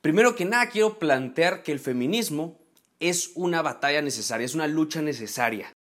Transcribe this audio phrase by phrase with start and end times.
[0.00, 2.60] Primero que nada quiero plantear que el feminismo
[3.00, 5.72] es una batalla necesaria, es una lucha necesaria.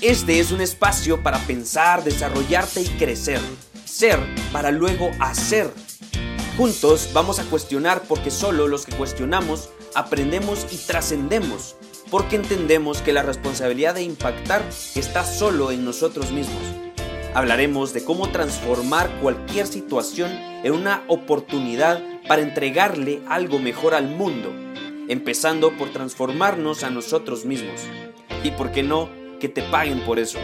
[0.00, 3.40] Este es un espacio para pensar, desarrollarte y crecer.
[3.84, 4.18] Ser
[4.50, 5.70] para luego hacer.
[6.56, 11.76] Juntos vamos a cuestionar porque solo los que cuestionamos aprendemos y trascendemos.
[12.10, 14.62] Porque entendemos que la responsabilidad de impactar
[14.94, 16.83] está solo en nosotros mismos.
[17.36, 24.52] Hablaremos de cómo transformar cualquier situación en una oportunidad para entregarle algo mejor al mundo,
[25.08, 27.80] empezando por transformarnos a nosotros mismos.
[28.44, 30.38] Y por qué no, que te paguen por eso.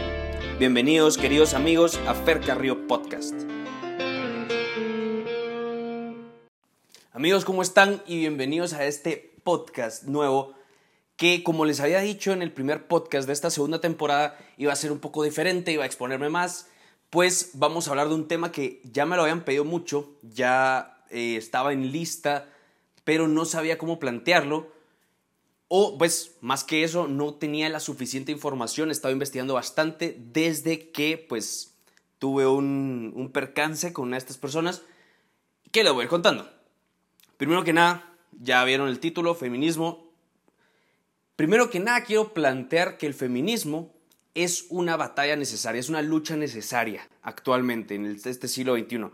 [0.59, 3.35] Bienvenidos queridos amigos a Fer Carrillo Podcast.
[7.13, 8.03] Amigos, ¿cómo están?
[8.05, 10.55] Y bienvenidos a este podcast nuevo
[11.15, 14.75] que como les había dicho en el primer podcast de esta segunda temporada iba a
[14.75, 16.67] ser un poco diferente, iba a exponerme más
[17.11, 21.03] pues vamos a hablar de un tema que ya me lo habían pedido mucho, ya
[21.09, 22.47] eh, estaba en lista,
[23.03, 24.71] pero no sabía cómo plantearlo.
[25.67, 31.17] O, pues, más que eso, no tenía la suficiente información, estaba investigando bastante desde que,
[31.17, 31.75] pues,
[32.17, 34.81] tuve un, percance con una de estas personas,
[35.71, 36.49] que les voy a ir contando.
[37.35, 40.13] Primero que nada, ya vieron el título, feminismo.
[41.35, 43.93] Primero que nada, quiero plantear que el feminismo
[44.35, 49.07] es una batalla necesaria, es una lucha necesaria actualmente en este siglo XXI.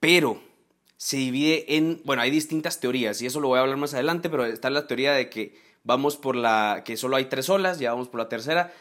[0.00, 0.42] Pero
[0.96, 4.30] se divide en, bueno, hay distintas teorías y eso lo voy a hablar más adelante,
[4.30, 7.92] pero está la teoría de que vamos por la, que solo hay tres olas, ya
[7.92, 8.72] vamos por la tercera,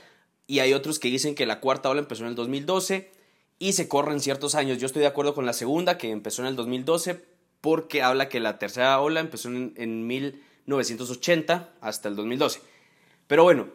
[0.47, 3.11] y hay otros que dicen que la cuarta ola empezó en el 2012
[3.59, 4.77] y se corren ciertos años.
[4.77, 7.23] Yo estoy de acuerdo con la segunda, que empezó en el 2012,
[7.61, 12.61] porque habla que la tercera ola empezó en, en 1980 hasta el 2012.
[13.27, 13.67] Pero bueno,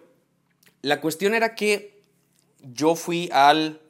[0.82, 2.02] la cuestión era que
[2.60, 3.80] yo fui al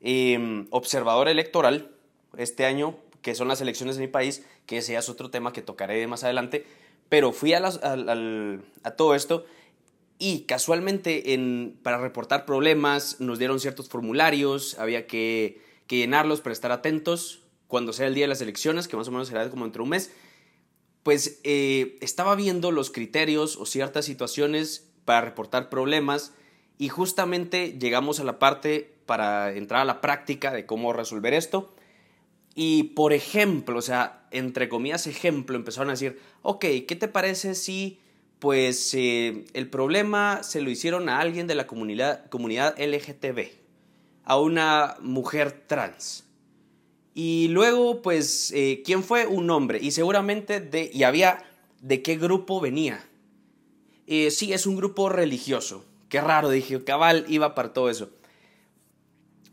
[0.00, 1.90] em, observador electoral
[2.36, 5.62] este año, que son las elecciones de mi país, que ese es otro tema que
[5.62, 6.66] tocaré más adelante,
[7.08, 7.60] pero fui a,
[8.96, 9.44] todo esto
[10.18, 16.70] y casualmente en, para reportar problemas nos dieron ciertos formularios, había que, llenarlos para estar
[16.70, 19.82] atentos cuando sea el día de las elecciones, que más o menos será como entre
[19.82, 20.12] un mes,
[21.02, 26.34] pues eh, estaba viendo los criterios o ciertas situaciones para reportar problemas
[26.78, 31.74] y justamente llegamos a la parte para entrar a la práctica de cómo resolver esto.
[32.54, 37.56] Y por ejemplo, o sea, entre comillas ejemplo, empezaron a decir, ok, ¿qué te parece
[37.56, 37.98] si
[38.38, 43.48] pues eh, el problema se lo hicieron a alguien de la comunidad, comunidad LGTB,
[44.22, 46.24] a una mujer trans?
[47.14, 49.26] Y luego, pues, eh, ¿quién fue?
[49.26, 49.80] Un hombre.
[49.82, 51.42] Y seguramente de, y había
[51.80, 53.09] de qué grupo venía.
[54.12, 55.84] Eh, sí, es un grupo religioso.
[56.08, 58.10] Qué raro, dije, cabal iba para todo eso.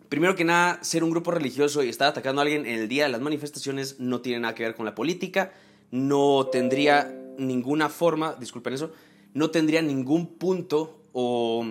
[0.09, 3.03] Primero que nada, ser un grupo religioso y estar atacando a alguien en el día
[3.03, 5.53] de las manifestaciones no tiene nada que ver con la política,
[5.91, 7.03] no tendría
[7.37, 8.91] ninguna forma, disculpen eso,
[9.35, 11.63] no tendría ningún punto o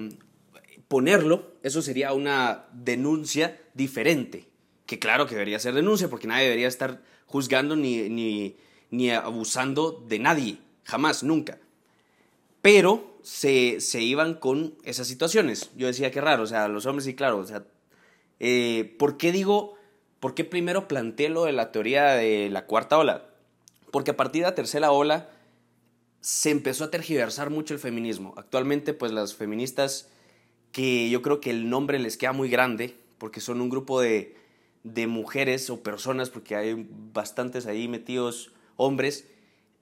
[0.87, 4.47] ponerlo, eso sería una denuncia diferente,
[4.87, 8.55] que claro que debería ser denuncia, porque nadie debería estar juzgando ni, ni,
[8.91, 11.59] ni abusando de nadie, jamás, nunca.
[12.67, 15.71] Pero se, iban con esas situaciones.
[15.77, 17.65] Yo decía, qué raro, o sea, los hombres sí, claro, o sea,
[18.41, 19.75] eh, ¿por qué digo,
[20.19, 23.25] por qué primero planteé lo de la teoría de la cuarta ola?
[23.93, 25.31] Porque a partir de la tercera ola
[26.21, 28.35] se empezó a tergiversar mucho el feminismo.
[28.37, 30.09] Actualmente, pues las feministas,
[30.73, 34.35] que yo creo que el nombre les queda muy grande, porque son un grupo de,
[34.83, 39.29] de mujeres o personas, porque hay bastantes ahí metidos hombres,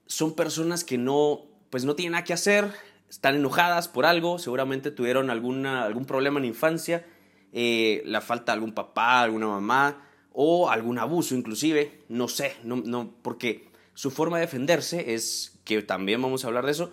[0.04, 2.72] son personas que no, pues no tienen nada que hacer,
[3.10, 7.04] están enojadas por algo, seguramente tuvieron algún problema en infancia,
[7.52, 12.76] eh, la falta de algún papá, alguna mamá o algún abuso inclusive, no sé, no,
[12.76, 16.92] no, porque su forma de defenderse es, que también vamos a hablar de eso,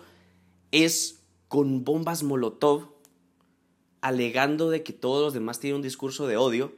[0.72, 2.88] es con bombas molotov,
[4.00, 6.74] alegando de que todos los demás tienen un discurso de odio,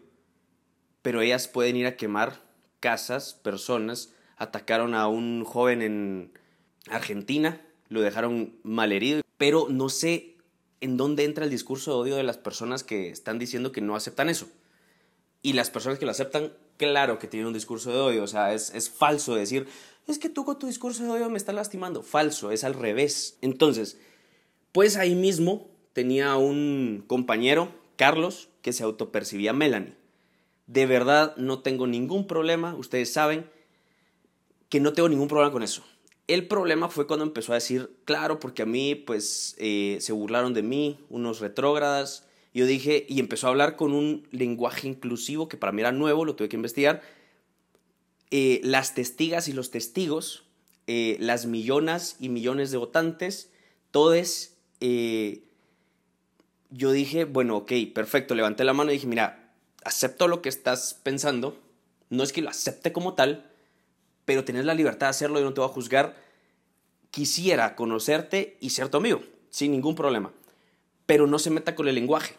[1.01, 2.43] pero ellas pueden ir a quemar
[2.81, 6.39] casas, personas, atacaron a un joven en
[6.91, 10.37] Argentina, lo dejaron malherido pero no sé
[10.81, 13.97] en dónde entra el discurso de odio de las personas que están diciendo que no
[13.97, 14.49] aceptan eso.
[15.43, 18.55] Y las personas que lo aceptan, claro que tienen un discurso de odio, o sea,
[18.55, 19.67] es, es falso decir,
[20.07, 22.03] es que tú con tu discurso de odio me estás lastimando.
[22.03, 23.39] Falso, es al revés.
[23.41, 23.99] Entonces,
[24.73, 29.95] pues ahí mismo tenía un compañero, Carlos, que se autopercibía Melanie.
[30.67, 33.51] De verdad no tengo ningún problema, ustedes saben
[34.71, 35.85] que no tengo ningún problema con eso.
[36.27, 40.55] El problema fue cuando empezó a decir, claro, porque a mí pues eh, se burlaron
[40.55, 45.57] de mí, unos retrógradas, yo dije, y empezó a hablar con un lenguaje inclusivo que
[45.57, 47.03] para mí era nuevo, lo tuve que investigar.
[48.31, 50.45] Eh, las testigas y los testigos,
[50.87, 53.51] eh, las millonas y millones de votantes,
[53.91, 55.43] todos, eh,
[56.71, 59.53] yo dije, bueno, ok, perfecto, levanté la mano y dije, mira,
[59.85, 61.61] acepto lo que estás pensando,
[62.09, 63.51] no es que lo acepte como tal,
[64.25, 66.17] pero tenés la libertad de hacerlo y no te voy a juzgar.
[67.11, 70.33] Quisiera conocerte y ser tu amigo, sin ningún problema,
[71.07, 72.35] pero no se meta con el lenguaje.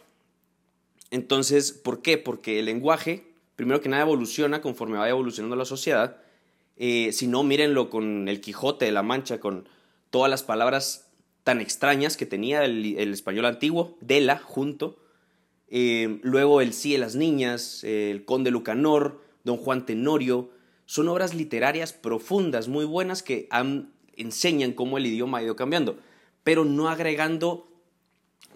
[1.10, 2.18] Entonces, ¿por qué?
[2.18, 3.24] Porque el lenguaje,
[3.54, 6.18] primero que nada, evoluciona conforme vaya evolucionando la sociedad.
[6.76, 9.68] Eh, si no, mírenlo con el Quijote de la Mancha, con
[10.10, 11.08] todas las palabras
[11.44, 14.98] tan extrañas que tenía el, español antiguo, de la, junto.
[15.68, 20.50] Eh, luego el Sí de las Niñas, el Conde Lucanor, Don Juan Tenorio.
[20.86, 23.48] Son obras literarias profundas, muy buenas, que
[24.16, 25.98] enseñan cómo el idioma ha ido cambiando,
[26.44, 27.68] pero no agregando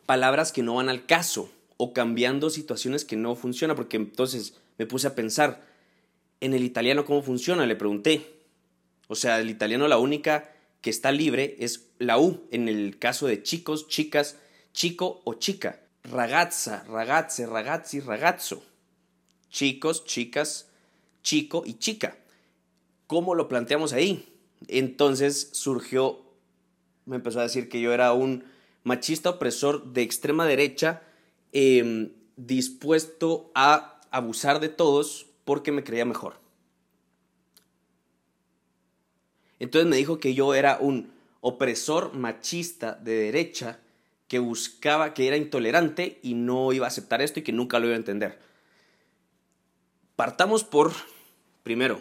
[0.06, 4.86] palabras que no van al caso o cambiando situaciones que no funcionan, porque entonces me
[4.86, 5.66] puse a pensar,
[6.40, 8.40] en el italiano cómo funciona, le pregunté.
[9.08, 13.26] O sea, el italiano la única que está libre es la U, en el caso
[13.26, 14.38] de chicos, chicas,
[14.72, 15.80] chico o chica.
[16.04, 18.62] Ragazza, ragazze, ragazzi, ragazzo.
[19.50, 20.69] Chicos, chicas,
[21.22, 22.16] chico y chica.
[23.06, 24.26] ¿Cómo lo planteamos ahí?
[24.68, 26.20] Entonces surgió,
[27.06, 28.44] me empezó a decir que yo era un
[28.84, 31.02] machista opresor de extrema derecha
[31.52, 36.34] Em, dispuesto a abusar de todos porque me creía mejor.
[39.58, 43.80] Entonces me dijo que yo era un opresor machista de derecha
[44.28, 47.86] que buscaba, que era intolerante y no iba a aceptar esto y que nunca lo
[47.86, 48.38] iba a entender.
[50.20, 50.92] Partamos por,
[51.62, 51.98] primero,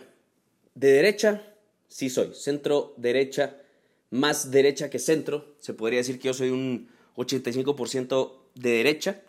[0.75, 1.41] de derecha,
[1.87, 3.55] sí soy, centro derecha,
[4.09, 9.21] más derecha que centro, se podría decir que yo soy un 85% de derecha,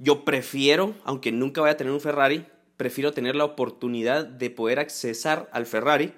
[0.00, 2.44] yo prefiero, aunque nunca vaya a tener un Ferrari,
[2.76, 6.14] prefiero tener la oportunidad de poder accesar al Ferrari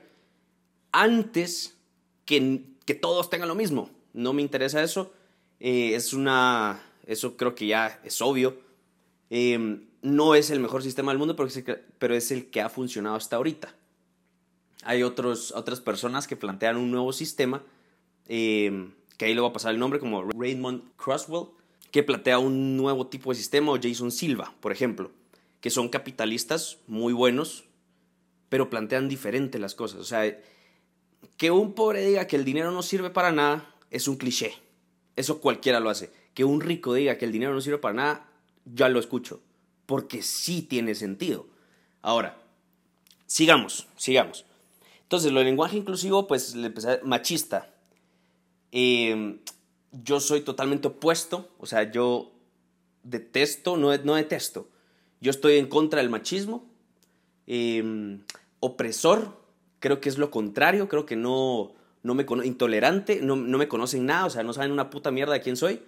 [0.92, 1.76] antes
[2.24, 3.90] que, que todos tengan lo mismo.
[4.14, 5.12] No me interesa eso.
[5.60, 6.82] Eh, es una.
[7.06, 8.64] Eso creo que ya es obvio.
[9.28, 13.34] Em, no es el mejor sistema del mundo, pero es el que ha funcionado hasta
[13.34, 13.74] ahorita.
[14.84, 17.64] Hay otros, otras personas que plantean un nuevo sistema,
[18.28, 21.48] em, que ahí le va a pasar el nombre, como Raymond Crosswell,
[21.90, 25.10] que plantea un nuevo tipo de sistema, o Jason Silva, por ejemplo,
[25.60, 27.64] que son capitalistas muy buenos,
[28.48, 29.98] pero plantean diferente las cosas.
[29.98, 30.38] O sea,
[31.36, 34.54] que un pobre diga que el dinero no sirve para nada es un cliché.
[35.16, 36.12] Eso cualquiera lo hace.
[36.32, 38.30] Que un rico diga que el dinero no sirve para nada,
[38.66, 39.40] ya lo escucho.
[39.86, 41.46] Porque sí tiene sentido.
[42.02, 42.36] Ahora,
[43.26, 44.44] sigamos, sigamos.
[45.02, 46.54] Entonces, lo del lenguaje inclusivo, pues,
[47.04, 47.72] machista.
[48.72, 49.38] Eh,
[49.92, 52.32] yo soy totalmente opuesto, o sea, yo
[53.02, 54.68] detesto, no, no detesto,
[55.20, 56.64] yo estoy en contra del machismo,
[57.46, 58.22] em,
[58.60, 59.40] opresor,
[59.78, 64.06] creo que es lo contrario, creo que no, no me intolerante, no, no, me conocen
[64.06, 65.82] nada, o sea, no saben una puta mierda de quién soy.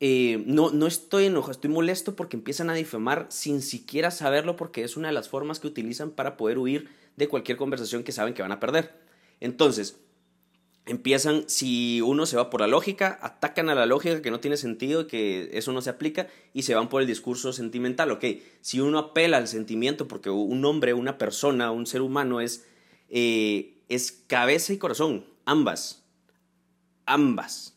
[0.00, 4.84] Eh, no, no estoy enojado, estoy molesto porque empiezan a difamar sin siquiera saberlo porque
[4.84, 8.34] es una de las formas que utilizan para poder huir de cualquier conversación que saben
[8.34, 8.92] que van a perder.
[9.40, 9.98] Entonces,
[10.86, 14.56] empiezan, si uno se va por la lógica, atacan a la lógica que no tiene
[14.56, 18.10] sentido, que eso no se aplica, y se van por el discurso sentimental.
[18.12, 18.24] Ok,
[18.60, 22.66] si uno apela al sentimiento, porque un hombre, una persona, un ser humano es,
[23.08, 26.04] eh, es cabeza y corazón, ambas,
[27.04, 27.76] ambas.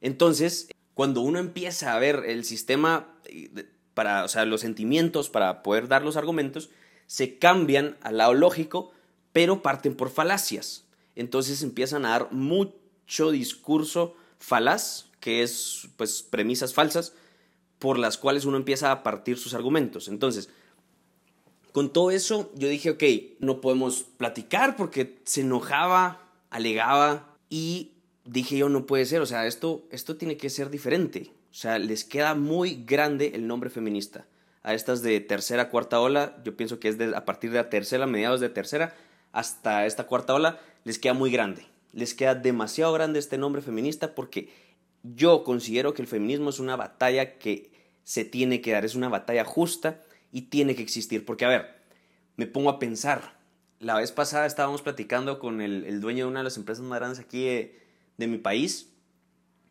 [0.00, 5.62] Entonces, cuando uno empieza a ver el sistema eh, para, o sea, los sentimientos para
[5.62, 6.70] poder dar los argumentos,
[7.06, 8.90] se cambian al lado lógico,
[9.32, 10.88] pero parten por falacias
[11.18, 17.12] entonces empiezan a dar mucho discurso falaz, que es pues premisas falsas,
[17.80, 20.06] por las cuales uno empieza a partir sus argumentos.
[20.06, 20.48] Entonces,
[21.72, 23.02] con todo eso, yo dije, ok,
[23.40, 27.94] no podemos platicar porque se enojaba, alegaba y
[28.28, 31.32] dije yo, no puede ser, o sea, esto, esto tiene que ser diferente.
[31.50, 34.26] O sea, les queda muy grande el nombre feminista.
[34.62, 38.06] A estas de tercera, cuarta ola, yo pienso que es a partir de la tercera,
[38.06, 38.94] mediados de tercera,
[39.32, 41.66] hasta esta cuarta ola, les queda muy grande.
[41.92, 44.50] Les queda demasiado grande este nombre feminista porque
[45.02, 47.72] yo considero que el feminismo es una batalla que
[48.04, 51.24] se tiene que dar, es una batalla justa y tiene que existir.
[51.24, 51.78] Porque, a ver,
[52.36, 53.38] me pongo a pensar.
[53.80, 57.20] La vez pasada estábamos platicando con el, dueño de una de las empresas más grandes
[57.20, 57.70] aquí
[58.18, 58.90] de, mi país.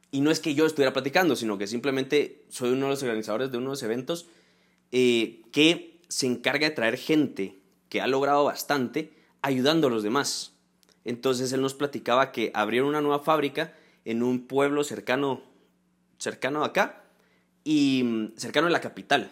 [0.10, 3.52] Y no es que yo estuviera platicando, sino que simplemente soy uno de los organizadores
[3.52, 4.28] de unos eventos
[4.92, 10.54] eh, que se encarga de traer gente que ha logrado bastante ayudando a los demás.
[11.04, 13.74] Entonces él nos platicaba que abrieron una nueva fábrica
[14.06, 15.42] en un pueblo cercano,
[16.18, 17.04] cercano acá
[17.64, 19.32] y mm, cercano a la capital,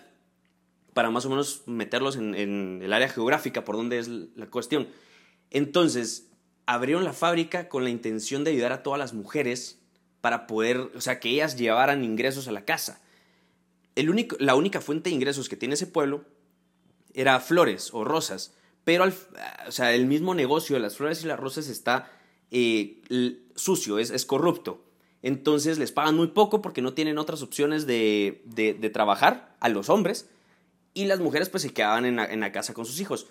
[0.93, 4.87] para más o menos meterlos en, en el área geográfica por donde es la cuestión.
[5.51, 6.29] Entonces,
[6.65, 9.79] abrieron la fábrica con la intención de ayudar a todas las mujeres
[10.21, 13.01] para poder, o sea, que ellas llevaran ingresos a la casa.
[14.39, 16.25] La única fuente de ingresos que tiene ese pueblo
[17.13, 18.53] era flores o rosas,
[18.83, 19.13] pero al,
[19.67, 22.11] o sea, el mismo negocio de las flores y las rosas está
[22.51, 23.01] eh,
[23.55, 24.83] sucio, es, es, corrupto.
[25.21, 29.89] Entonces les pagan muy poco porque no tienen otras opciones de, de, trabajar a los
[29.89, 30.29] hombres
[30.93, 33.27] y las mujeres pues se quedaban en la, en la casa con sus hijos.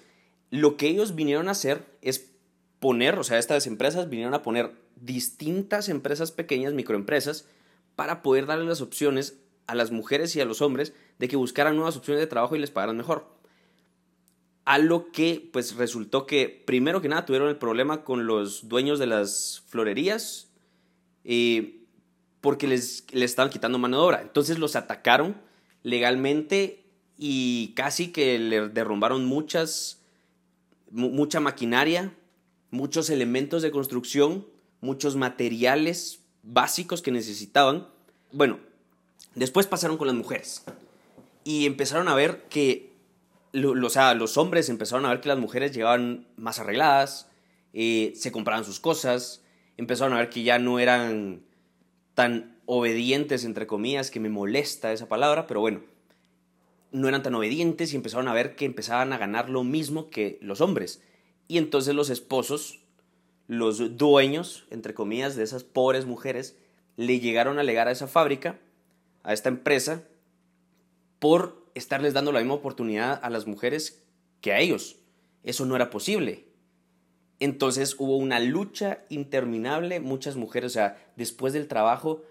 [0.51, 2.34] Lo que ellos vinieron a hacer es
[2.81, 7.47] poner, o sea, estas empresas vinieron a poner distintas empresas pequeñas, microempresas,
[7.97, 11.77] para poder darle las opciones a las mujeres y a los hombres de que buscaran
[11.77, 13.33] nuevas opciones de trabajo y les pagaran mejor.
[14.65, 18.99] A lo que pues resultó que primero que nada tuvieron el problema con los dueños
[18.99, 20.49] de las florerías
[21.25, 21.81] eh,
[22.41, 24.23] porque les, les estaban quitando mano de obra.
[24.23, 25.37] Entonces los atacaron
[25.83, 26.85] legalmente
[27.17, 30.03] y casi que le derrumbaron muchas,
[30.91, 32.13] mucha maquinaria,
[32.75, 34.47] muchos elementos de construcción,
[34.81, 37.89] muchos materiales básicos que necesitaban.
[38.33, 38.59] Bueno,
[39.35, 40.65] después pasaron con las mujeres
[41.45, 42.93] y empezaron a ver que
[43.63, 47.29] o sea, los hombres empezaron a ver que las mujeres llegaban más arregladas,
[47.73, 49.45] eh, se compraban sus cosas,
[49.77, 51.45] empezaron a ver que ya no eran
[52.15, 55.83] tan obedientes, entre comillas, que me molesta esa palabra, pero bueno,
[56.91, 60.39] no eran tan obedientes y empezaron a ver que empezaban a ganar lo mismo que
[60.41, 61.01] los hombres.
[61.49, 62.81] Y entonces los esposos,
[63.47, 66.57] los dueños, entre comillas, de esas pobres mujeres,
[66.97, 68.59] le llegaron a alegar a esa fábrica,
[69.23, 70.05] a esta empresa,
[71.19, 74.03] por estarles dando la misma oportunidad a las mujeres
[74.41, 74.97] que a ellos.
[75.43, 76.47] Eso no era posible.
[77.41, 82.23] Entonces hubo una lucha interminable, muchas mujeres, o sea, después del trabajo,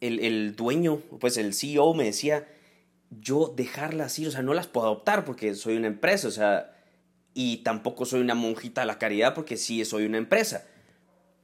[0.00, 2.46] el, el dueño, pues el CEO me decía,
[3.10, 6.73] yo dejarlas ir, o sea, no las puedo adoptar porque soy una empresa, o sea,
[7.34, 10.64] y tampoco soy una monjita de la caridad porque sí soy una empresa.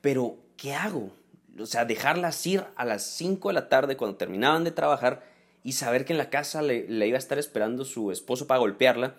[0.00, 1.10] Pero, ¿qué hago?
[1.58, 5.24] O sea, dejarlas ir a las 5 de la tarde cuando terminaban de trabajar
[5.64, 9.16] y saber que en la casa le, iba a estar esperando su esposo para golpearla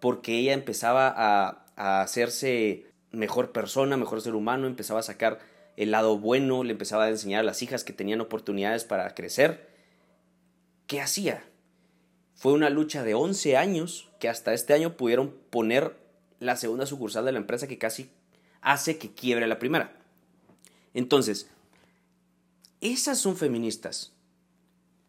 [0.00, 5.38] porque ella empezaba a, a hacerse mejor persona, mejor ser humano, empezaba a sacar
[5.76, 9.68] el lado bueno, le empezaba a enseñar a las hijas que tenían oportunidades para crecer.
[10.86, 11.44] ¿Qué hacía?
[12.34, 16.03] Fue una lucha de 11 años que hasta este año pudieron poner
[16.40, 18.10] la segunda sucursal de la empresa que casi
[18.60, 19.96] hace que quiebre la primera.
[20.94, 21.50] Entonces,
[22.80, 24.12] esas son feministas.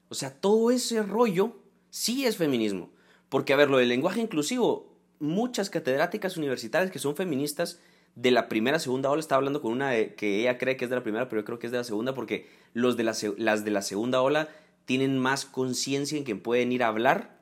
[0.10, 1.56] O sea, todo ese rollo
[1.90, 2.90] sí es feminismo.
[3.30, 7.80] Porque, a ver, lo del lenguaje inclusivo, muchas catedráticas universitarias que son feministas
[8.16, 10.96] de la primera, segunda ola, estaba hablando con una que ella cree que es de
[10.96, 13.72] la primera, pero yo creo que es de la segunda, porque los de las de
[13.72, 14.48] la segunda ola
[14.86, 17.35] tienen más conciencia en que pueden ir a hablar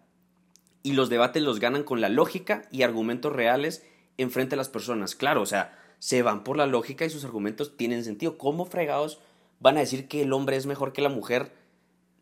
[0.83, 3.85] y los debates los ganan con la lógica y argumentos reales
[4.17, 5.15] enfrente a las personas.
[5.15, 8.37] Claro, o sea, se van por la lógica y sus argumentos tienen sentido.
[8.37, 9.19] ¿Cómo fregados
[9.59, 11.53] van a decir que el hombre es mejor que la mujer?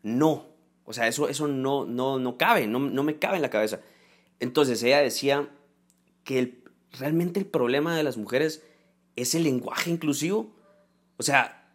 [0.04, 0.46] No.
[0.86, 3.82] O sea, eso, eso no, no, no cabe, no, no me cabe en la cabeza.
[4.40, 5.50] Entonces ella decía
[6.24, 6.64] que
[7.00, 8.64] realmente el problema de las mujeres
[9.16, 10.54] es el lenguaje inclusivo.
[11.18, 11.74] O sea,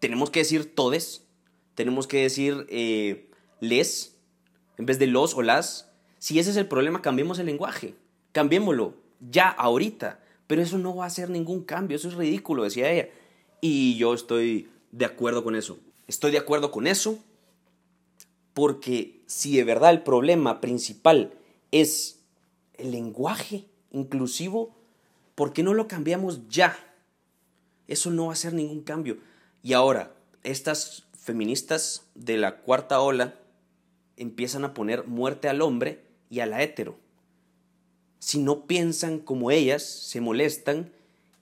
[0.00, 1.26] tenemos que decir todes,
[1.74, 4.16] tenemos que decir eh, les,
[4.78, 5.91] en vez de los o las.
[6.22, 7.96] Si ese es el problema, cambiemos el lenguaje.
[8.30, 10.20] Cambiémoslo ya, ahorita.
[10.46, 11.96] Pero eso no va a hacer ningún cambio.
[11.96, 13.08] Eso es ridículo, decía ella.
[13.60, 15.80] Y yo estoy de acuerdo con eso.
[16.06, 17.18] Estoy de acuerdo con eso
[18.54, 21.32] porque si de verdad el problema principal
[21.72, 22.20] es
[22.74, 24.76] el lenguaje inclusivo,
[25.34, 26.78] ¿por qué no lo cambiamos ya?
[27.88, 29.18] Eso no va a hacer ningún cambio.
[29.64, 30.14] Y ahora,
[30.44, 33.34] estas feministas de la cuarta ola
[34.16, 36.96] empiezan a poner muerte al hombre y a la hetero.
[38.18, 40.90] Si no piensan como ellas, se molestan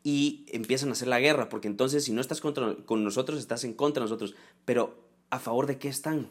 [0.02, 3.62] y empiezan a hacer la guerra, porque entonces si no estás contra, con nosotros, estás
[3.62, 4.34] en contra de nosotros.
[4.64, 4.98] Pero
[5.30, 6.26] ¿a favor de qué están?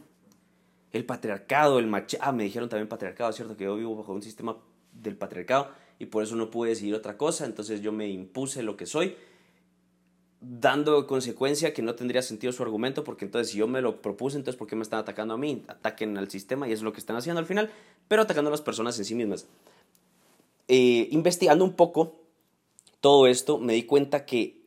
[0.92, 2.26] El patriarcado, el machismo.
[2.28, 3.56] Ah, me dijeron también patriarcado, ¿cierto?
[3.56, 4.58] Que yo vivo bajo un sistema
[4.92, 8.76] del patriarcado y por eso no pude decidir otra cosa, entonces yo me impuse lo
[8.76, 9.16] que soy,
[10.42, 14.38] dando consecuencia que no tendría sentido su argumento, porque entonces si yo me lo propuse,
[14.38, 15.64] entonces ¿por qué me están atacando a mí?
[15.68, 17.72] Ataquen al sistema y es lo que están haciendo al final,
[18.08, 19.48] pero atacando a las personas en sí mismas.
[20.68, 22.16] Eh, investigando un poco
[23.02, 24.62] todo esto, me di cuenta que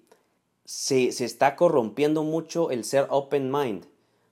[0.64, 3.86] se, se está corrompiendo mucho el ser open mind,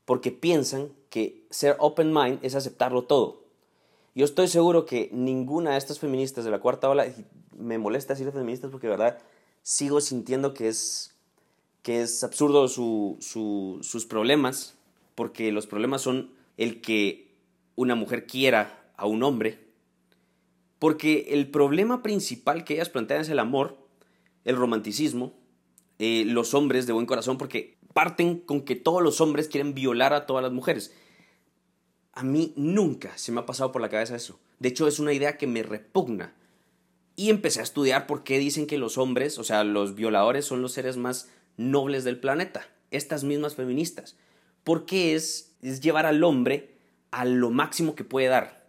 [0.04, 3.44] porque piensan que ser open mind es aceptarlo todo.
[4.14, 7.06] Yo estoy seguro que ninguna de estas feministas de la cuarta ola,
[7.56, 9.18] me molesta decir feministas porque de verdad
[9.62, 11.14] sigo sintiendo que es,
[11.82, 14.76] que es absurdo sus problemas,
[15.14, 17.30] porque los problemas son el que
[17.76, 19.58] una mujer quiera a un hombre,
[20.78, 23.78] porque el problema principal que ellas plantean es el amor,
[24.44, 25.34] el romanticismo,
[25.99, 30.12] eh, los hombres de buen corazón, porque parten con que todos los hombres quieren violar
[30.12, 30.94] a todas las mujeres.
[32.12, 34.38] A mí nunca se me ha pasado por la cabeza eso.
[34.58, 36.34] De hecho, es una idea que me repugna.
[37.16, 40.62] Y empecé a estudiar por qué dicen que los hombres, o sea, los violadores son
[40.62, 41.28] los seres más
[41.61, 42.67] nobles del planeta.
[42.90, 44.17] Estas mismas feministas.
[44.64, 46.75] Porque es, es llevar al hombre
[47.11, 48.69] a lo máximo que puede dar.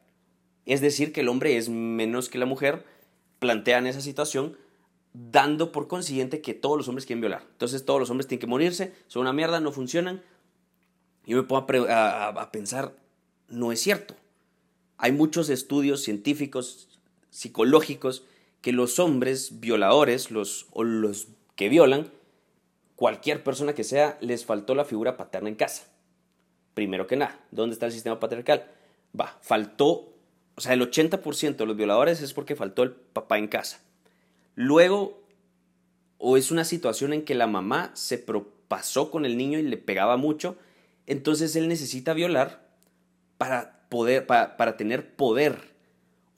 [0.65, 2.85] Es decir, que el hombre es menos que la mujer.
[3.39, 4.57] Plantean esa situación
[5.13, 7.45] dando por consiguiente que todos los hombres quieren violar.
[7.51, 10.21] Entonces todos los hombres tienen que morirse, son una mierda, no funcionan.
[11.25, 12.95] Yo me pongo a, pensar,
[13.47, 14.15] no es cierto.
[14.97, 18.23] Hay muchos estudios científicos, psicológicos,
[18.61, 22.11] que los hombres violadores, los, o los que violan,
[23.01, 25.87] cualquier persona que sea, les faltó la figura paterna en casa.
[26.75, 28.67] Primero que nada, ¿dónde está el sistema patriarcal?
[29.19, 30.13] Va, faltó,
[30.53, 33.81] o sea, el 80% de los violadores es porque faltó el papá en casa.
[34.53, 35.19] Luego,
[36.19, 39.77] o es una situación en que la mamá se propasó con el niño y le
[39.77, 40.55] pegaba mucho,
[41.07, 42.69] entonces él necesita violar
[43.39, 45.73] para poder, para, tener poder.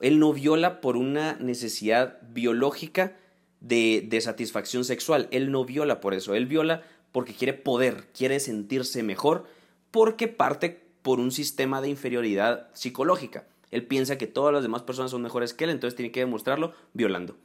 [0.00, 3.18] Él no viola por una necesidad biológica
[3.64, 5.28] de, de satisfacción sexual.
[5.30, 6.34] Él no viola por eso.
[6.34, 9.46] Él viola porque quiere poder, quiere sentirse mejor,
[9.90, 13.46] porque parte por un sistema de inferioridad psicológica.
[13.70, 16.72] Él piensa que todas las demás personas son mejores que él, entonces tiene que demostrarlo
[16.92, 17.36] violando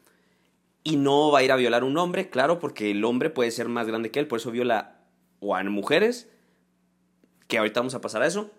[0.84, 3.52] y no va a ir a violar a un hombre, claro, porque el hombre puede
[3.52, 5.02] ser más grande que él, por eso viola
[5.40, 6.30] o a mujeres,
[7.48, 8.50] que ahorita vamos a pasar a eso,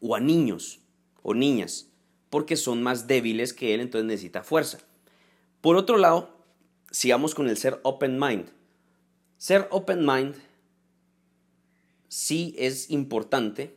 [0.00, 0.80] o a niños
[1.22, 1.90] o niñas,
[2.30, 4.78] porque son más débiles que él, entonces necesita fuerza.
[5.60, 6.33] Por otro lado,
[6.94, 8.46] sigamos con el ser open mind.
[9.36, 10.36] Ser open mind
[12.06, 13.74] sí es importante,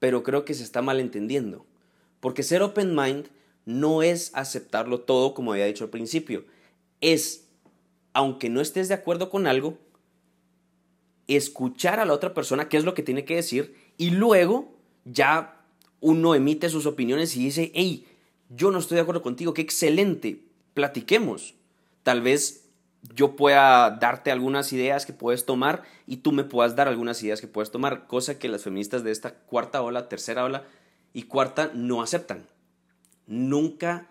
[0.00, 1.64] pero creo que se está malentendiendo,
[2.18, 3.28] porque ser open mind
[3.66, 6.44] no es aceptarlo todo como había dicho al principio,
[7.00, 7.46] es,
[8.12, 9.78] aunque no estés de acuerdo con algo,
[11.28, 15.64] escuchar a la otra persona qué es lo que tiene que decir y luego ya
[16.00, 18.04] uno emite sus opiniones y dice, hey,
[18.50, 20.42] yo no estoy de acuerdo contigo, qué excelente,
[20.74, 21.54] platiquemos.
[22.04, 22.64] Tal vez
[23.12, 27.40] yo pueda darte algunas ideas que puedes tomar y tú me puedas dar algunas ideas
[27.40, 30.64] que puedes tomar, cosa que las feministas de esta cuarta ola, tercera ola
[31.12, 32.46] y cuarta no aceptan.
[33.26, 34.08] Nunca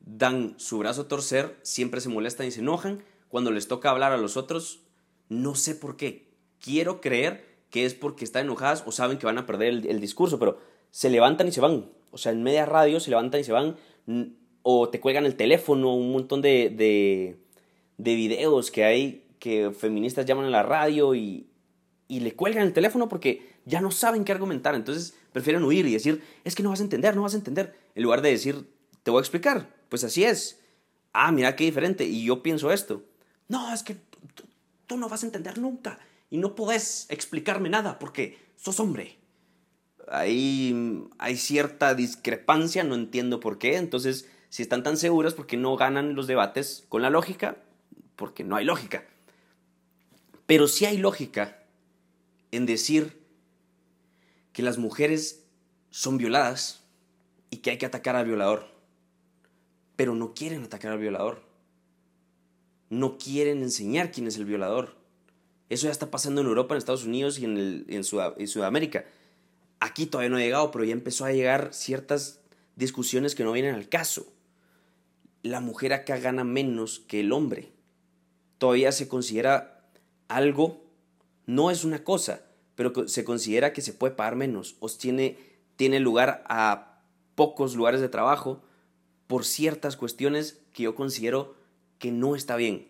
[0.00, 3.02] dan su brazo a torcer, siempre se molestan y se enojan.
[3.28, 4.80] Cuando les toca hablar a los otros,
[5.28, 6.30] no sé por qué.
[6.60, 10.38] Quiero creer que es porque están enojadas o saben que van a perder el, discurso,
[10.38, 10.58] pero
[10.90, 11.90] se levantan y se van.
[12.10, 13.76] O sea, en media radio se levantan y se van.
[14.62, 17.36] O te cuelgan el teléfono, un montón de, de,
[17.98, 21.48] de videos que hay que feministas llaman a la radio y,
[22.06, 24.74] y le cuelgan el teléfono porque ya no saben qué argumentar.
[24.74, 27.76] Entonces prefieren huir y decir, es que no vas a entender, no vas a entender.
[27.94, 28.68] En lugar de decir,
[29.02, 30.58] te voy a explicar pues así es.
[31.12, 32.06] Ah, mira qué diferente.
[32.06, 33.04] Y yo pienso esto.
[33.48, 33.98] No, es que
[34.86, 35.98] tú, no vas a entender nunca.
[36.30, 39.18] Y no podés explicarme nada porque sos hombre.
[40.08, 43.76] Ahí hay cierta discrepancia, no entiendo por qué.
[43.76, 47.56] Entonces, si están tan seguras, ¿por qué no ganan los debates con la lógica?
[48.16, 49.04] Porque no hay lógica.
[50.44, 51.64] Pero sí hay lógica
[52.50, 53.22] en decir
[54.52, 55.46] que las mujeres
[55.88, 56.84] son violadas
[57.48, 58.72] y que hay que atacar al violador
[60.02, 61.42] pero no quieren atacar al violador.
[62.90, 64.96] No quieren enseñar quién es el violador.
[65.68, 69.04] Eso ya está pasando en Europa, en Estados Unidos y en, en, Sudamérica.
[69.78, 72.40] Aquí todavía no ha llegado, pero ya empezó a llegar ciertas
[72.74, 74.31] discusiones que no vienen al caso.
[75.42, 77.72] La mujer acá gana menos que el hombre.
[78.58, 79.88] Todavía se considera
[80.28, 80.84] algo,
[81.46, 82.42] no es una cosa,
[82.74, 85.36] pero se considera que se puede pagar menos o tiene,
[86.00, 87.00] lugar a
[87.34, 88.62] pocos lugares de trabajo
[89.26, 91.56] por ciertas cuestiones que yo considero
[91.98, 92.88] que no está bien.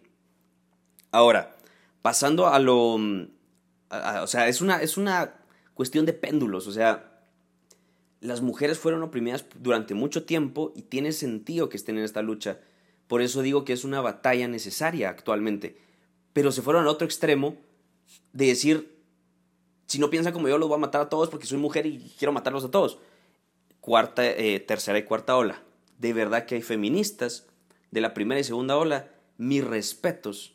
[1.10, 1.56] Ahora,
[2.02, 2.94] pasando a lo...
[2.94, 5.34] o sea, es una, es una
[5.74, 7.11] cuestión de péndulos, o sea,
[8.22, 12.60] las mujeres fueron oprimidas durante mucho tiempo y tiene sentido que estén en esta lucha.
[13.08, 15.76] Por eso digo que es una batalla necesaria actualmente.
[16.32, 17.56] Pero se fueron al otro extremo
[18.32, 18.96] de decir,
[19.86, 21.98] si no piensan como yo, los voy a matar a todos porque soy mujer y
[22.18, 22.98] quiero matarlos a todos.
[23.80, 25.62] Cuarta, eh, tercera y cuarta ola
[26.02, 27.46] de verdad que hay feministas
[27.92, 30.52] de la primera y segunda ola, mis respetos,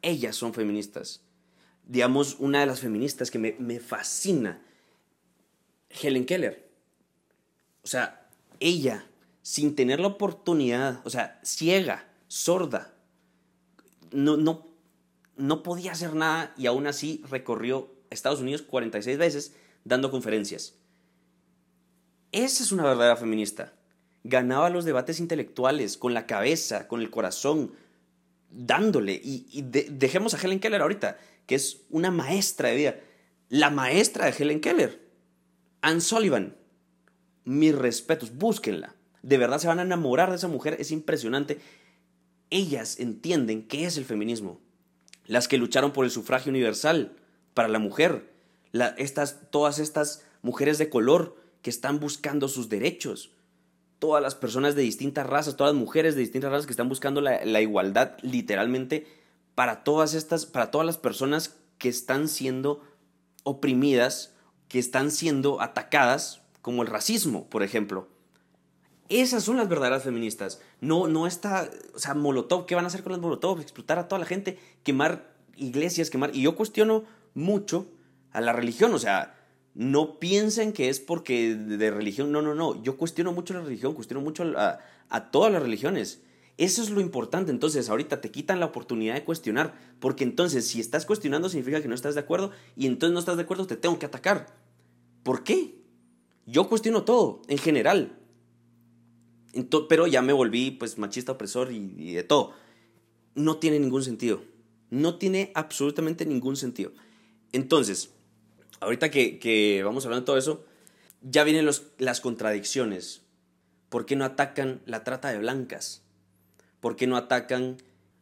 [0.00, 1.22] ellas son feministas.
[1.84, 4.62] Digamos, una de las feministas que me, fascina,
[5.90, 6.69] Helen Keller.
[7.90, 8.24] Sea,
[8.60, 9.04] ella,
[9.42, 12.94] sin tener la oportunidad, o sea, ciega, sorda,
[14.12, 14.68] no, no,
[15.36, 20.74] no podía hacer nada y aún así recorrió Estados Unidos 46 veces dando conferencias.
[22.30, 23.72] Esa es una verdadera feminista.
[24.22, 27.72] Ganaba los debates intelectuales con la cabeza, con el corazón,
[28.52, 29.20] dándole.
[29.20, 33.00] Y, dejemos a Helen Keller ahorita, que es una maestra de vida.
[33.48, 35.10] La maestra de Helen Keller.
[35.80, 36.59] Anne Sullivan.
[37.44, 38.94] Mis respetos, búsquenla.
[39.22, 41.60] De verdad se van a enamorar de esa mujer, es impresionante.
[42.50, 44.60] Ellas entienden qué es el feminismo.
[45.26, 47.16] Las que lucharon por el sufragio universal
[47.54, 48.32] para la mujer.
[48.96, 53.30] estas, todas estas mujeres de color que están buscando sus derechos.
[53.98, 57.20] Todas las personas de distintas razas, todas las mujeres de distintas razas que están buscando
[57.20, 59.06] la, la igualdad literalmente
[59.54, 62.82] para todas estas, para todas las personas que están siendo
[63.42, 64.34] oprimidas,
[64.68, 68.08] que están siendo atacadas, como el racismo, por ejemplo.
[69.08, 70.60] Esas son las verdaderas feministas.
[70.80, 73.60] No, no está, o sea, Molotov, ¿qué van a hacer con los Molotov?
[73.60, 76.34] Explotar a toda la gente, quemar iglesias, quemar.
[76.34, 77.88] Y yo cuestiono mucho
[78.30, 79.34] a la religión, o sea,
[79.74, 82.80] no piensen que es porque de religión, no, no, no.
[82.82, 86.22] Yo cuestiono mucho la religión, cuestiono mucho a, a todas las religiones.
[86.56, 87.50] Eso es lo importante.
[87.50, 91.88] Entonces, ahorita te quitan la oportunidad de cuestionar, porque entonces, si estás cuestionando, significa que
[91.88, 94.46] no estás de acuerdo, y entonces no estás de acuerdo, te tengo que atacar.
[95.22, 95.79] ¿Por qué?
[96.50, 98.20] Yo cuestiono todo, en general
[99.88, 102.52] pero ya me volví pues machista opresor y, de todo.
[103.34, 104.42] No tiene ningún sentido.
[104.90, 106.92] No tiene absolutamente ningún sentido.
[107.52, 108.10] Entonces,
[108.80, 110.64] ahorita que, vamos hablando de todo eso,
[111.22, 113.22] ya vienen las contradicciones.
[113.88, 116.02] ¿Por qué no atacan la trata de blancas?
[116.80, 117.76] ¿Por qué no atacan,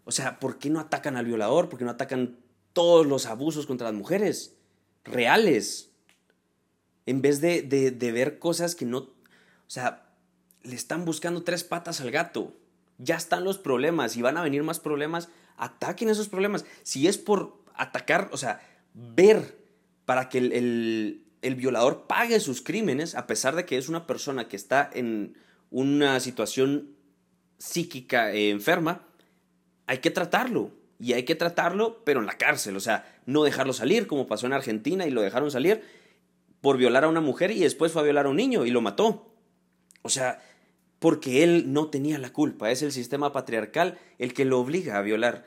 [0.04, 1.68] o sea, por qué no atacan al violador?
[1.68, 2.38] ¿Por qué no atacan
[2.72, 4.56] todos los abusos contra las mujeres?
[5.04, 5.87] Reales.
[7.08, 9.10] En vez de, de, ver cosas que no, o
[9.66, 10.10] sea,
[10.62, 12.54] le están buscando tres patas al gato.
[12.98, 15.30] Ya están los problemas y van a venir más problemas.
[15.56, 16.66] Ataquen esos problemas.
[16.82, 18.60] Si es por atacar, o sea,
[18.92, 19.56] ver
[20.04, 24.56] para que el, violador pague sus crímenes, a pesar de que es una persona que
[24.56, 25.34] está en
[25.70, 26.90] una situación
[27.56, 29.06] psíquica eh, enferma,
[29.86, 30.72] hay que tratarlo.
[31.00, 32.76] Y hay que tratarlo, pero en la cárcel.
[32.76, 35.96] O sea, no dejarlo salir, como pasó en Argentina y lo dejaron salir
[36.60, 38.80] por violar a una mujer y después fue a violar a un niño y lo
[38.80, 39.32] mató.
[40.02, 40.42] O sea,
[40.98, 45.02] porque él no tenía la culpa, es el sistema patriarcal el que lo obliga a
[45.02, 45.44] violar.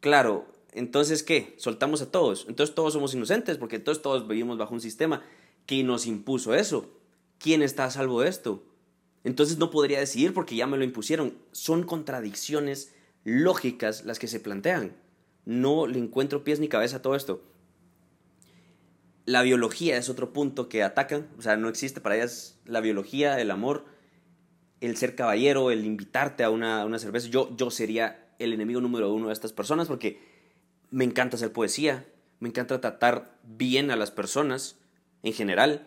[0.00, 1.54] Claro, entonces ¿qué?
[1.58, 2.46] Soltamos a todos.
[2.48, 5.22] Entonces todos somos inocentes porque entonces todos vivimos bajo un sistema
[5.66, 6.90] que nos impuso eso.
[7.38, 8.62] ¿Quién está a salvo de esto?
[9.24, 11.38] Entonces no podría decidir porque ya me lo impusieron.
[11.52, 12.92] Son contradicciones
[13.24, 14.96] lógicas las que se plantean.
[15.44, 17.42] No le encuentro pies ni cabeza a todo esto.
[19.30, 23.40] La biología es otro punto que atacan, o sea, no existe para ellas la biología,
[23.40, 23.84] el amor
[24.80, 27.28] el ser caballero, el invitarte a una, una cerveza.
[27.28, 30.20] Yo, yo sería el enemigo número uno de estas personas porque
[30.90, 32.06] me encanta hacer poesía,
[32.40, 34.78] me encanta tratar bien a las personas
[35.22, 35.86] en general,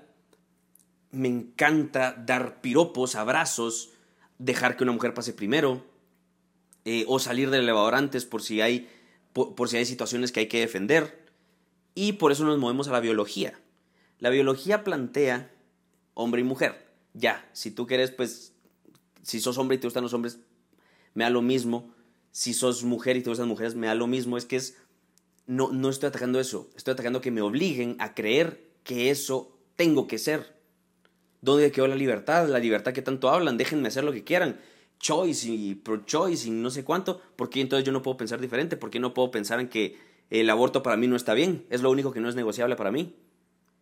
[1.12, 3.92] me encanta dar piropos, abrazos,
[4.38, 5.84] dejar que una mujer pase primero,
[6.86, 8.90] eh, o salir del elevador antes por si, hay,
[9.34, 11.23] por si hay situaciones que hay que defender.
[11.96, 13.60] Y por eso nos movemos a la biología.
[14.20, 15.52] La biología plantea
[16.14, 16.88] hombre y mujer.
[17.14, 18.54] Ya, si tú quieres, pues
[19.22, 20.40] si sos hombre y te gustan los hombres,
[21.14, 21.94] me da lo mismo.
[22.32, 24.38] Si sos mujer y te gustan las mujeres, me da lo mismo.
[24.38, 24.78] Es que es.
[25.46, 26.70] No, no estoy atacando eso.
[26.76, 30.54] Estoy atacando que me obliguen a creer que eso tengo que ser.
[31.42, 32.48] ¿Dónde quedó la libertad?
[32.48, 33.58] La libertad que tanto hablan.
[33.58, 34.60] Déjenme hacer lo que quieran.
[35.00, 37.22] Choice y pro-choice y no sé cuánto.
[37.36, 38.78] ¿Por qué entonces yo no puedo pensar diferente?
[38.78, 39.98] ¿Por qué no puedo pensar en que
[40.40, 41.66] el aborto para mí no está bien?
[41.70, 43.16] Es lo único que no es negociable para mí.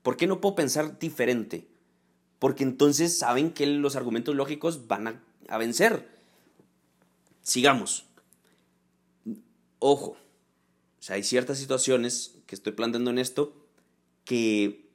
[0.04, 1.66] ¿Por qué no puedo pensar diferente?
[2.40, 6.10] Porque entonces saben que los argumentos lógicos van a vencer.
[7.42, 8.06] Sigamos.
[9.80, 10.18] Ojo,
[11.08, 13.56] hay ciertas situaciones que estoy planteando en esto
[14.26, 14.90] que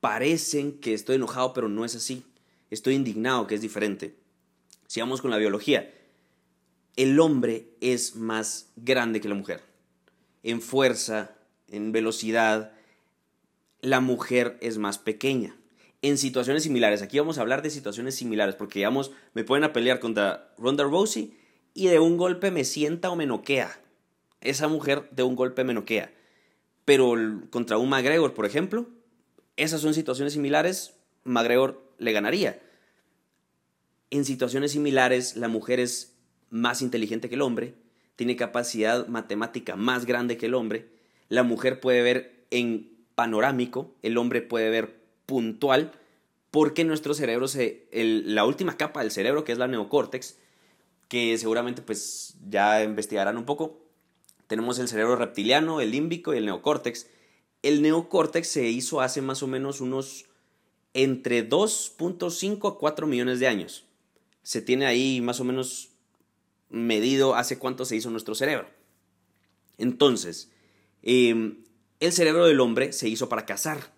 [0.00, 2.24] parecen que estoy enojado, pero no es así.
[2.70, 4.16] Estoy indignado, que es diferente.
[4.86, 5.92] Sigamos con la biología.
[6.96, 9.71] El hombre es más grande que la mujer.
[10.42, 11.36] En fuerza,
[11.68, 12.72] en velocidad,
[13.80, 15.56] la mujer es más pequeña
[16.02, 17.00] en situaciones similares.
[17.00, 20.84] Aquí vamos a hablar de situaciones similares, porque digamos, me pueden a pelear contra Ronda
[20.84, 21.36] Rousey
[21.74, 23.80] y de un golpe me sienta o me noquea.
[24.40, 26.12] Esa mujer de un golpe me noquea.
[26.84, 27.14] Pero
[27.50, 28.88] contra un McGregor, por ejemplo,
[29.56, 32.60] esas son situaciones similares, McGregor le ganaría.
[34.10, 36.16] En situaciones similares, la mujer es
[36.50, 37.74] más inteligente que el hombre,
[38.16, 40.88] tiene capacidad matemática más grande que el hombre,
[41.28, 45.92] la mujer puede ver en panorámico, el hombre puede ver puntual
[46.50, 50.36] porque nuestro cerebro, se, la última capa del cerebro, que es la neocórtex,
[51.08, 53.82] que seguramente pues ya investigarán un poco,
[54.52, 57.06] tenemos el cerebro reptiliano, el límbico y el neocórtex.
[57.62, 60.26] El neocórtex se hizo hace más o menos unos
[60.92, 63.86] entre 2.5 a 4 millones de años.
[64.42, 65.91] Se tiene ahí más o menos
[66.72, 68.68] medido hace cuánto se hizo nuestro cerebro.
[69.78, 70.50] Entonces,
[71.02, 71.62] em,
[72.00, 73.92] el cerebro del hombre se hizo para cazar,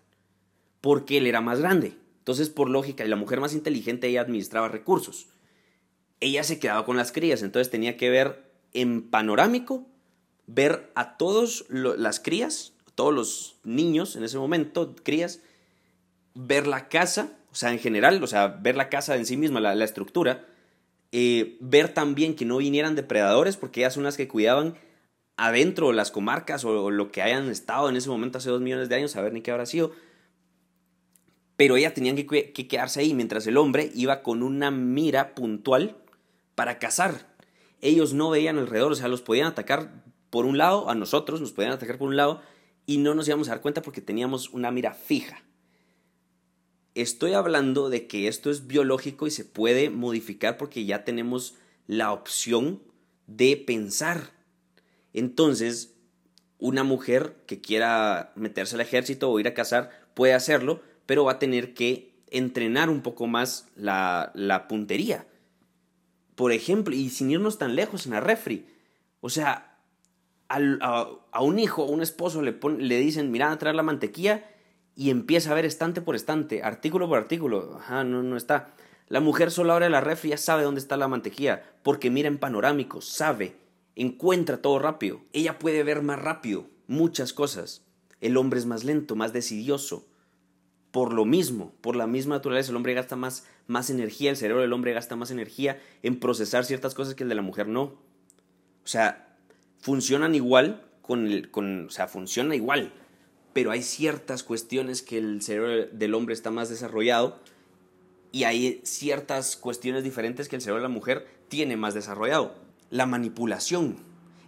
[0.81, 1.97] porque él era más grande.
[2.19, 5.27] Entonces, por lógica, y la mujer más inteligente, ella administraba recursos.
[6.19, 9.87] Ella se quedaba con las crías, entonces tenía que ver en panorámico,
[10.47, 15.41] ver a todas las crías, todos los niños en ese momento, crías,
[16.33, 19.59] ver la casa, o sea, en general, o sea, ver la casa en sí misma,
[19.59, 20.45] la, estructura,
[21.11, 24.75] eh, ver también que no vinieran depredadores, porque ellas son las que cuidaban
[25.37, 28.95] adentro las comarcas o, lo que hayan estado en ese momento hace dos millones de
[28.95, 29.91] años, a ver ni qué habrá sido.
[31.57, 35.97] Pero ellas tenían que, que quedarse ahí, mientras el hombre iba con una mira puntual
[36.55, 37.33] para cazar.
[37.81, 41.53] Ellos no veían alrededor, o sea, los podían atacar por un lado, a nosotros nos
[41.53, 42.41] podían atacar por un lado,
[42.85, 45.43] y no nos íbamos a dar cuenta porque teníamos una mira fija.
[46.95, 51.55] Estoy hablando de que esto es biológico y se puede modificar porque ya tenemos
[51.87, 52.81] la opción
[53.27, 54.31] de pensar.
[55.11, 55.93] Entonces,
[56.57, 61.33] una mujer que quiera meterse al ejército o ir a cazar puede hacerlo, pero va
[61.33, 65.27] a tener que entrenar un poco más la, la puntería.
[66.35, 68.67] Por ejemplo, y sin irnos tan lejos en la refri.
[69.19, 69.79] O sea,
[70.47, 74.45] a, un hijo o un esposo le, le dicen, mira, a traer la mantequilla
[74.95, 77.77] y empieza a ver estante por estante, artículo por artículo.
[77.77, 78.73] Ajá, no, no está.
[79.07, 82.37] La mujer solo abre la refri ya sabe dónde está la mantequilla, porque mira en
[82.37, 83.55] panorámico, sabe,
[83.95, 85.21] encuentra todo rápido.
[85.33, 87.83] Ella puede ver más rápido muchas cosas.
[88.21, 90.07] El hombre es más lento, más decidioso.
[90.91, 94.61] Por lo mismo, por la misma naturaleza, el hombre gasta más, más energía, el cerebro
[94.61, 97.81] del hombre gasta más energía en procesar ciertas cosas que el de la mujer no.
[97.83, 99.37] O sea,
[99.79, 102.93] funcionan igual con el, con, o sea, funciona igual,
[103.55, 107.39] pero hay ciertas cuestiones que el cerebro del hombre está más desarrollado
[108.33, 112.53] y hay ciertas cuestiones diferentes que el cerebro de la mujer tiene más desarrollado.
[112.89, 113.95] La manipulación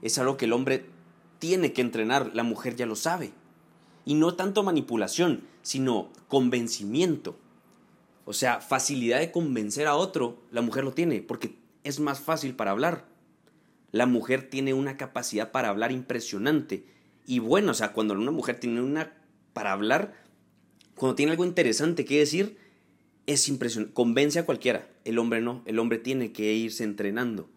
[0.02, 0.88] es algo que el hombre
[1.40, 3.32] tiene que entrenar, la mujer ya lo sabe.
[4.04, 7.38] Y no tanto manipulación, sino convencimiento.
[8.26, 12.58] O sea, facilidad de convencer a otro, la mujer lo tiene, porque es más fácil
[12.58, 13.06] para hablar.
[13.94, 16.97] La mujer tiene una capacidad para hablar impresionante.
[17.28, 19.14] Y bueno, o sea, cuando una mujer tiene una
[19.52, 20.16] para hablar,
[20.96, 22.58] cuando tiene algo interesante que decir,
[23.26, 23.94] es impresionante.
[23.94, 24.88] Convence a cualquiera.
[25.04, 25.62] El hombre no.
[25.66, 27.50] El hombre tiene que irse entrenando.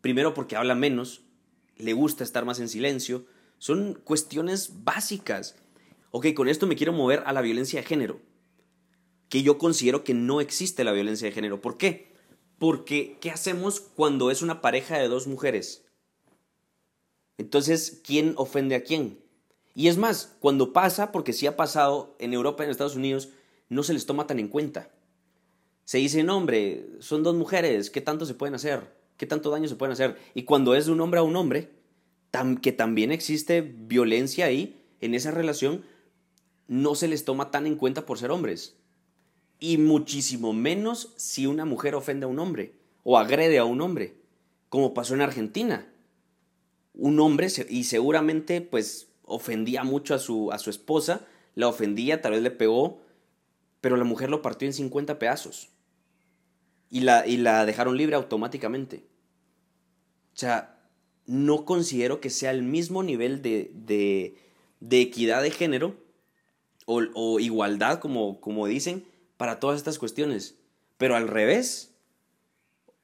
[0.00, 1.22] Primero porque habla menos,
[1.76, 3.24] le gusta estar más en silencio.
[3.58, 5.54] Son cuestiones básicas.
[6.10, 8.20] Ok, con esto me quiero mover a la violencia de género.
[9.28, 11.60] Que yo considero que no existe la violencia de género.
[11.60, 12.12] ¿Por qué?
[12.58, 15.84] Porque, ¿qué hacemos cuando es una pareja de dos mujeres?
[17.38, 19.18] Entonces, ¿quién ofende a quién?
[19.74, 23.30] Y es más, cuando pasa, porque sí ha pasado en Europa y en Estados Unidos,
[23.68, 24.90] no se les toma tan en cuenta.
[25.84, 28.92] Se dice, hombre, son dos mujeres, ¿qué tanto se pueden hacer?
[29.16, 30.18] ¿Qué tanto daño se pueden hacer?
[30.34, 31.70] Y cuando es de un hombre a un hombre,
[32.60, 35.84] que también existe violencia ahí, en esa relación,
[36.66, 38.76] no se les toma tan en cuenta por ser hombres
[39.60, 44.16] y muchísimo menos si una mujer ofende a un hombre o agrede a un hombre,
[44.68, 45.90] como pasó en Argentina.
[46.98, 52.32] Un hombre, y seguramente pues ofendía mucho a su, a su esposa, la ofendía, tal
[52.32, 53.00] vez le pegó,
[53.80, 55.70] pero la mujer lo partió en 50 pedazos
[56.90, 59.04] y la, y la dejaron libre automáticamente.
[60.34, 60.78] O sea,
[61.26, 64.36] no considero que sea el mismo nivel de, de,
[64.80, 65.96] de equidad de género
[66.86, 69.04] o, igualdad, como, como dicen,
[69.36, 70.56] para todas estas cuestiones.
[70.96, 71.87] Pero al revés,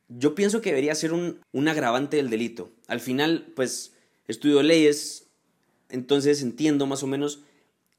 [0.09, 2.71] yo pienso que debería ser un, agravante del delito.
[2.87, 3.95] Al final, pues,
[4.29, 5.27] estudio leyes,
[5.89, 7.41] entonces entiendo más o menos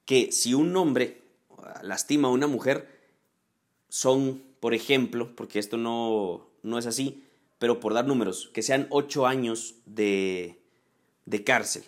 [0.06, 1.22] que si un hombre
[1.82, 2.88] lastima a una mujer,
[3.90, 7.24] son, por ejemplo, porque esto no, no es así,
[7.60, 10.60] pero por dar números, que sean ocho años de,
[11.26, 11.84] de cárcel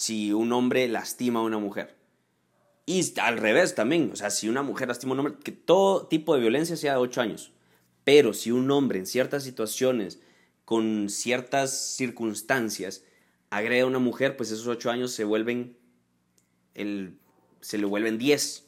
[0.00, 1.94] si un hombre lastima a una mujer.
[2.86, 6.06] Y al revés también, o sea, si una mujer lastima a un hombre, que todo
[6.06, 7.52] tipo de violencia sea de 8 años.
[8.04, 10.20] Pero si un hombre en ciertas situaciones,
[10.64, 13.04] con ciertas circunstancias,
[13.50, 15.76] agrede a una mujer, pues esos 8 años se vuelven,
[16.74, 17.18] el,
[17.60, 18.66] se le vuelven 10.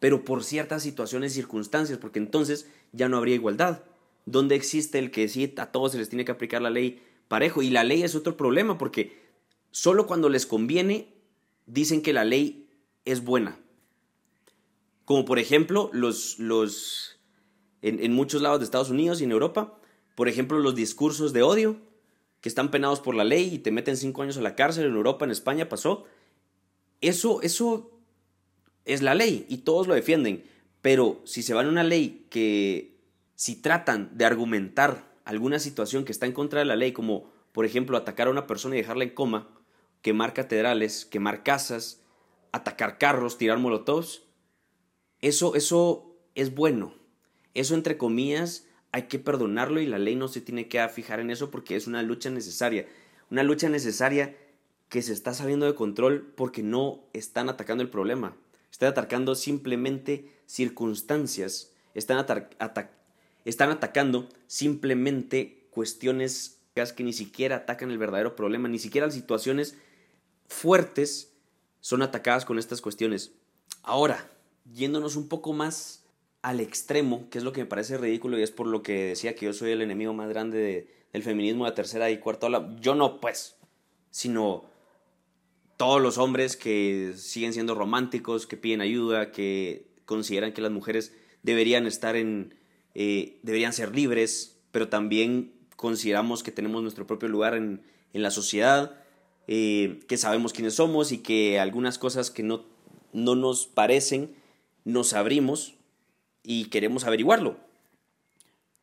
[0.00, 3.82] Pero por ciertas situaciones y circunstancias, porque entonces ya no habría igualdad.
[4.26, 7.62] ¿Dónde existe el que sí a todos se les tiene que aplicar la ley parejo?
[7.62, 9.18] Y la ley es otro problema, porque
[9.70, 11.14] solo cuando les conviene
[11.66, 12.68] dicen que la ley
[13.04, 13.58] es buena.
[15.04, 17.17] Como por ejemplo, los, los,
[17.82, 19.78] en, muchos lados de Estados Unidos y en Europa,
[20.14, 21.76] por ejemplo, los discursos de odio,
[22.40, 24.94] que están penados por la ley y te meten cinco años a la cárcel, en
[24.94, 26.04] Europa, en España pasó.
[27.00, 27.90] Eso, eso
[28.84, 30.44] es la ley y todos lo defienden.
[30.82, 32.96] Pero si se van a una ley que
[33.34, 37.64] si tratan de argumentar alguna situación que está en contra de la ley, como por
[37.64, 39.48] ejemplo atacar a una persona y dejarla en coma,
[40.02, 42.00] quemar catedrales, quemar casas,
[42.52, 44.22] atacar carros, tirar molotovs,
[45.20, 46.94] eso, eso es bueno.
[47.54, 51.30] Eso entre comillas hay que perdonarlo y la ley no se tiene que fijar en
[51.30, 52.86] eso porque es una lucha necesaria.
[53.30, 54.36] Una lucha necesaria
[54.88, 58.36] que se está saliendo de control porque no están atacando el problema.
[58.70, 61.72] Están atacando simplemente circunstancias.
[61.94, 62.24] Están,
[63.44, 68.68] están atacando simplemente cuestiones que ni siquiera atacan el verdadero problema.
[68.68, 69.76] Ni siquiera las situaciones
[70.46, 71.32] fuertes
[71.80, 73.32] son atacadas con estas cuestiones.
[73.82, 74.30] Ahora,
[74.72, 76.04] yéndonos un poco más
[76.42, 79.34] al extremo, que es lo que me parece ridículo y es por lo que decía
[79.34, 82.76] que yo soy el enemigo más grande del feminismo de tercera y cuarta ola.
[82.80, 83.56] Yo no, pues,
[84.10, 84.64] sino
[85.76, 91.12] todos los hombres que siguen siendo románticos, que piden ayuda, que consideran que las mujeres
[91.42, 92.54] deberían estar en,
[92.94, 98.30] eh, deberían ser libres, pero también consideramos que tenemos nuestro propio lugar en, en la
[98.30, 99.00] sociedad,
[99.46, 102.64] eh, que sabemos quiénes somos y que algunas cosas que no,
[103.12, 104.34] no nos parecen
[104.84, 105.77] nos abrimos
[106.50, 107.58] y queremos averiguarlo.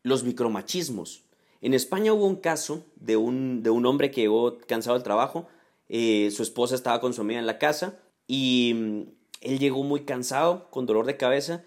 [0.04, 1.24] Los micromachismos.
[1.62, 5.48] En España hubo un caso de un, de un hombre que llegó cansado del trabajo,
[5.90, 7.98] eh, su esposa estaba consumida en la casa
[8.28, 9.02] y mm,
[9.42, 11.64] él llegó muy cansado, con dolor de cabeza,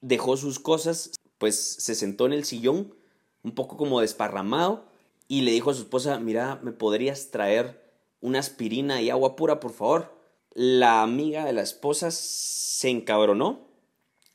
[0.00, 2.94] dejó sus cosas, pues se sentó en el sillón,
[3.42, 4.84] un poco como desparramado,
[5.26, 9.58] y le dijo a su esposa, mira, ¿me podrías traer una aspirina y agua pura,
[9.58, 10.14] por favor?
[10.54, 13.66] La amiga de la esposa se encabronó,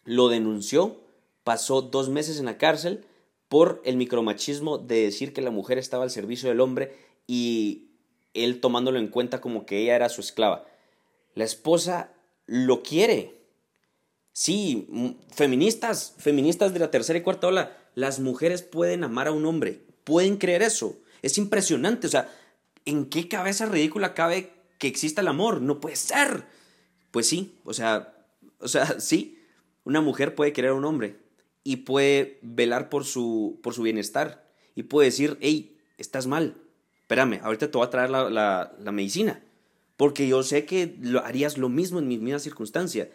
[0.04, 1.05] lo denunció,
[1.45, 3.05] pasó dos meses en la cárcel
[3.47, 7.91] por el micromachismo de decir que la mujer estaba al servicio del hombre y
[8.34, 10.65] él tomándolo en cuenta como que ella era su esclava.
[11.36, 12.12] La esposa
[12.47, 13.36] lo quiere.
[14.34, 19.45] Sí, feministas, feministas de la tercera y cuarta ola, las mujeres pueden amar a un
[19.45, 20.97] hombre, pueden creer eso.
[21.21, 22.27] Es impresionante, o sea,
[22.86, 25.62] ¿en qué cabeza ridícula cabe que exista el amor?
[25.62, 26.45] No puede ser.
[27.12, 28.17] Pues sí, o sea,
[28.60, 29.39] o sea, sí,
[29.84, 31.23] una mujer puede querer a un hombre
[31.67, 36.56] y puede velar por su, por su bienestar y puede decir, hey, estás mal,
[37.01, 39.43] espérame, ahorita te voy a traer la, la, medicina,
[39.97, 43.10] porque yo sé que lo, harías lo mismo en mi misma circunstancia.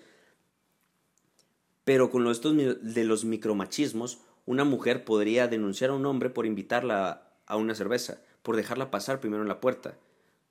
[1.84, 7.30] Pero con estos de los micromachismos, una mujer podría denunciar a un hombre por invitarla
[7.46, 9.96] a una cerveza, por dejarla pasar primero en la puerta.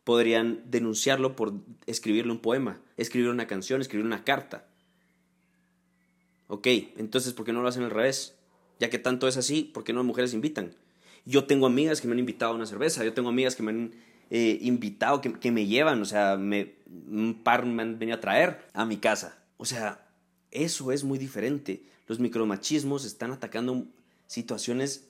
[0.05, 1.53] Podrían denunciarlo por
[1.85, 4.68] escribirle un poema, escribir una canción, escribir una carta.
[6.51, 6.65] Ok,
[6.97, 8.35] entonces, ¿por qué no lo hacen al revés?
[8.79, 10.73] Ya que tanto es así, ¿por qué no las mujeres invitan?
[11.23, 13.69] Yo tengo amigas que me han invitado a una cerveza, yo tengo amigas que me
[13.69, 13.91] han
[14.31, 16.73] eh, invitado, que, que, me llevan, o sea, me,
[17.07, 19.37] un par me han venido a traer a mi casa.
[19.57, 20.07] O sea,
[20.49, 21.83] eso es muy diferente.
[22.07, 23.85] Los micromachismos están atacando
[24.25, 25.07] situaciones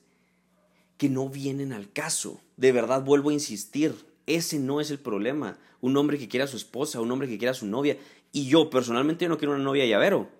[0.97, 2.41] que no vienen al caso.
[2.57, 5.57] De verdad, vuelvo a insistir, ese no es el problema.
[5.79, 7.97] Un hombre que quiera a su esposa, un hombre que quiera a su novia.
[8.33, 10.38] Y yo personalmente no quiero una novia llavero.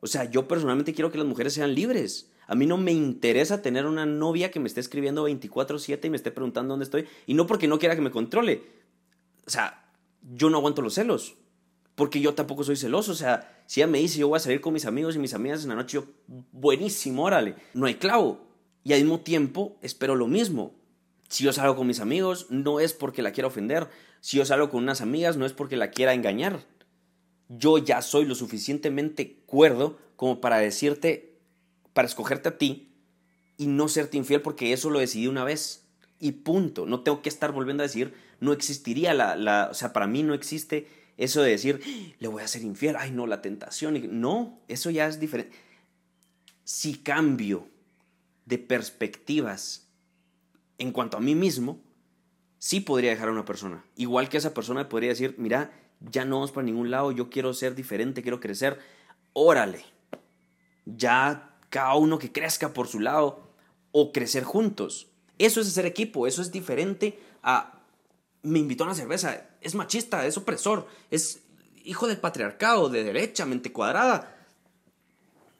[0.00, 2.30] O sea, yo personalmente quiero que las mujeres sean libres.
[2.46, 6.16] A mí no me interesa tener una novia que me esté escribiendo 24/7 y me
[6.16, 7.06] esté preguntando dónde estoy.
[7.26, 8.62] Y no porque no quiera que me controle.
[9.46, 9.90] O sea,
[10.22, 11.36] yo no aguanto los celos.
[11.94, 13.12] Porque yo tampoco soy celoso.
[13.12, 15.34] O sea, si ella me dice yo voy a salir con mis amigos y mis
[15.34, 16.04] amigas en la noche, yo,
[16.52, 17.56] buenísimo, órale.
[17.74, 18.46] No hay clavo.
[18.84, 20.74] Y al mismo tiempo espero lo mismo.
[21.28, 23.88] Si yo salgo con mis amigos, no es porque la quiera ofender.
[24.20, 26.60] Si yo salgo con unas amigas, no es porque la quiera engañar
[27.48, 31.38] yo ya soy lo suficientemente cuerdo como para decirte,
[31.92, 32.92] para escogerte a ti
[33.56, 35.84] y no serte infiel porque eso lo decidí una vez.
[36.20, 36.84] Y punto.
[36.86, 40.22] No tengo que estar volviendo a decir, no existiría la, la o sea, para mí
[40.22, 44.20] no existe eso de decir, le voy a ser infiel, ay no, la tentación.
[44.20, 45.56] No, eso ya es diferente.
[46.64, 47.68] Si cambio
[48.46, 49.88] de perspectivas
[50.78, 51.80] en cuanto a mí mismo,
[52.58, 53.84] sí podría dejar a una persona.
[53.96, 57.52] Igual que esa persona podría decir, mira, ya no vamos para ningún lado, yo quiero
[57.54, 58.78] ser diferente, quiero crecer,
[59.32, 59.84] órale,
[60.84, 63.48] ya cada uno que crezca por su lado
[63.92, 65.08] o crecer juntos.
[65.38, 67.78] Eso es ser equipo, eso es diferente a
[68.42, 71.42] me invitó a una cerveza, es machista, es opresor, es
[71.84, 74.36] hijo del patriarcado, de derecha, mente cuadrada.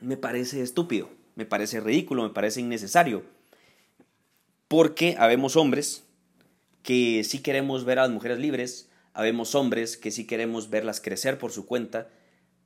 [0.00, 3.24] Me parece estúpido, me parece ridículo, me parece innecesario.
[4.68, 6.04] Porque habemos hombres
[6.82, 8.87] que sí queremos ver a las mujeres libres,
[9.18, 12.08] Habemos hombres que sí queremos verlas crecer por su cuenta.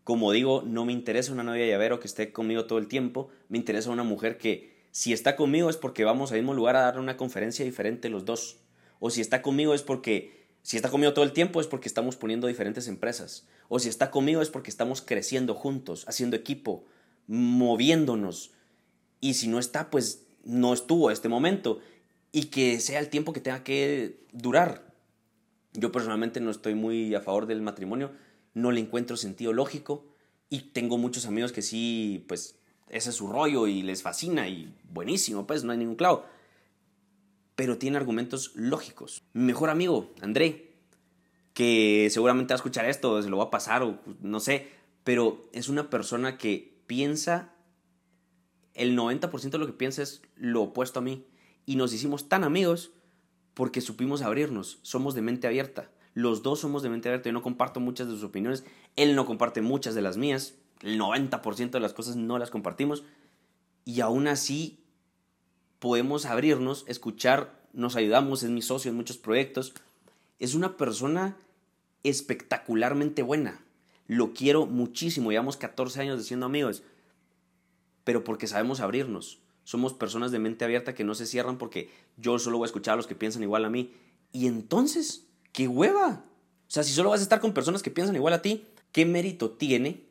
[0.05, 3.31] Como digo, no me interesa una novia llavero que esté conmigo todo el tiempo.
[3.49, 6.83] Me interesa una mujer que, si está conmigo, es porque vamos al mismo lugar a
[6.83, 8.59] dar una conferencia diferente los dos.
[9.01, 10.43] O si está conmigo, es porque.
[10.61, 13.49] Si está conmigo todo el tiempo, es porque estamos poniendo diferentes empresas.
[13.71, 16.85] O si está conmigo, es porque estamos creciendo juntos, haciendo equipo.
[17.29, 18.51] moviéndonos.
[19.23, 21.81] Y si no está, pues no estuvo este momento.
[22.31, 24.92] Y que sea el tiempo que tenga que durar.
[25.75, 28.13] Yo personalmente no estoy muy a favor del matrimonio,
[28.55, 30.05] no le encuentro sentido lógico
[30.51, 32.59] y tengo muchos amigos que sí, pues
[32.89, 36.27] ese es su rollo y les fascina y buenísimo, pues no hay ningún clavo.
[37.57, 39.23] Pero tiene argumentos lógicos.
[39.33, 40.75] Mi mejor amigo, André,
[41.55, 44.69] que seguramente va a escuchar esto, se lo va a pasar o no sé,
[45.05, 47.55] pero es una persona que piensa,
[48.75, 51.27] el 90% de lo que piensa es lo opuesto a mí.
[51.65, 52.93] Y nos hicimos tan amigos
[53.55, 55.91] porque supimos abrirnos, somos de mente abierta.
[56.15, 58.65] Los dos somos de mente abierta, yo no comparto muchas de sus opiniones,
[58.97, 63.05] él no comparte muchas de las mías, el 90% de las cosas no las compartimos
[63.85, 64.79] y aún así
[65.79, 69.75] podemos abrirnos, escuchar, nos ayudamos, es mi socio en muchos proyectos.
[70.39, 71.37] Es una persona
[72.05, 73.65] espectacularmente buena.
[74.07, 76.83] Lo quiero muchísimo, llevamos 14 años siendo amigos,
[78.05, 79.39] pero porque sabemos abrirnos.
[79.65, 82.95] Somos personas de mente abierta que no se cierran porque yo solo voy a escuchar
[82.95, 83.93] a los que piensan igual a mí.
[84.33, 86.25] Y entonces, qué hueva.
[86.67, 89.05] O sea, si solo vas a estar con personas que piensan igual a ti, ¿qué
[89.07, 90.07] mérito tiene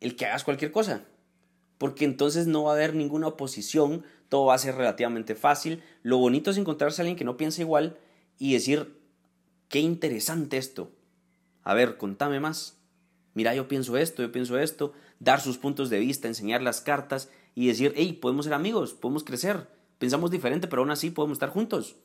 [0.00, 1.04] el que hagas cualquier cosa?
[1.78, 5.82] Porque entonces no va a haber ninguna oposición, todo va a ser relativamente fácil.
[6.02, 7.98] Lo bonito es encontrarse a alguien que no piensa igual
[8.38, 9.00] y decir,
[9.68, 10.92] qué interesante esto.
[11.62, 12.78] A ver, contame más.
[13.34, 14.92] Mira, yo pienso esto, yo pienso esto.
[15.18, 19.24] Dar sus puntos de vista, enseñar las cartas y decir, hey, podemos ser amigos, podemos
[19.24, 21.96] crecer, pensamos diferente, pero aún así podemos estar juntos.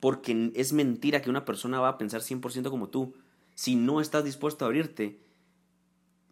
[0.00, 3.14] Porque es mentira que una persona va a pensar 100% como tú.
[3.54, 5.18] Si no estás dispuesto a abrirte,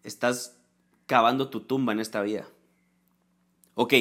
[0.02, 0.58] estás
[1.06, 2.46] cavando tu tumba en esta vida.
[3.74, 3.94] Ok,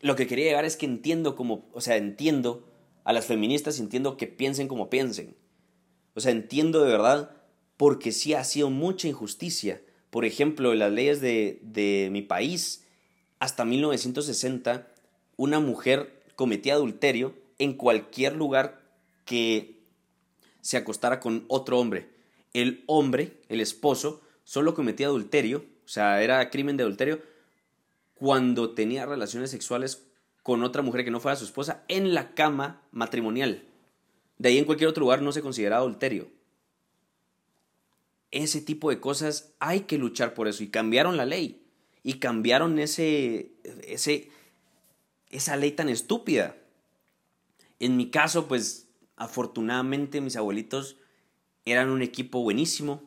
[0.00, 2.68] lo que quería llegar es que entiendo como, o sea, entiendo
[3.02, 5.34] a las feministas, entiendo que piensen como piensen.
[6.14, 7.30] O sea, entiendo de verdad
[7.76, 9.82] porque sí ha sido mucha injusticia.
[10.10, 12.84] Por ejemplo, las leyes de, de mi país
[13.38, 14.88] hasta 1960
[15.36, 18.80] una mujer cometía adulterio en cualquier lugar
[19.24, 19.80] que
[20.60, 22.08] se acostara con otro hombre.
[22.52, 27.22] El hombre, el esposo, solo cometía adulterio, o sea, era crimen de adulterio,
[28.14, 30.04] cuando tenía relaciones sexuales
[30.42, 33.62] con otra mujer que no fuera su esposa en la cama matrimonial.
[34.38, 36.28] De ahí en cualquier otro lugar no se consideraba adulterio.
[38.30, 41.67] Ese tipo de cosas hay que luchar por eso y cambiaron la ley
[42.08, 43.52] y cambiaron ese,
[43.86, 44.30] ese,
[45.28, 46.56] esa ley tan estúpida.
[47.80, 50.96] En mi caso, pues afortunadamente mis abuelitos
[51.66, 53.02] eran un equipo buenísimo,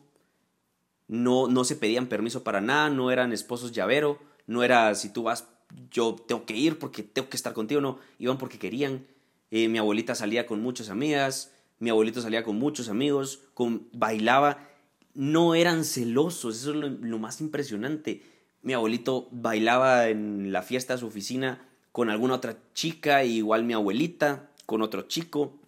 [1.08, 5.24] no, no se pedían permiso para nada, no eran esposos llavero, no era si tú
[5.24, 5.48] vas,
[5.90, 9.04] yo tengo que ir porque tengo que estar contigo, no, iban porque querían.
[9.50, 11.50] Eh, mi abuelita salía con muchas amigas,
[11.80, 14.68] mi abuelito salía con muchos amigos, con, bailaba,
[15.12, 18.30] no eran celosos, eso es lo más impresionante
[18.62, 23.74] mi abuelito bailaba en la fiesta de su oficina con alguna otra chica, igual mi
[23.74, 25.58] abuelita, con otro chico.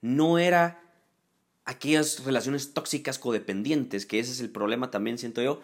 [0.00, 0.80] No era
[1.64, 5.60] aquellas relaciones tóxicas codependientes, que ese es el problema también, siento yo.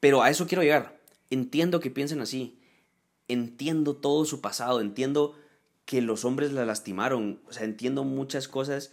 [0.00, 0.98] Pero a eso quiero llegar.
[1.30, 2.58] Entiendo que piensen así.
[3.28, 4.80] Entiendo todo su pasado.
[4.80, 5.34] Entiendo
[5.84, 7.40] que los hombres la lastimaron.
[7.46, 8.92] O sea, entiendo muchas cosas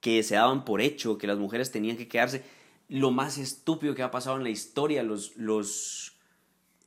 [0.00, 2.42] que se daban por hecho, que las mujeres tenían que quedarse
[2.90, 6.18] lo más estúpido que ha pasado en la historia, los, los,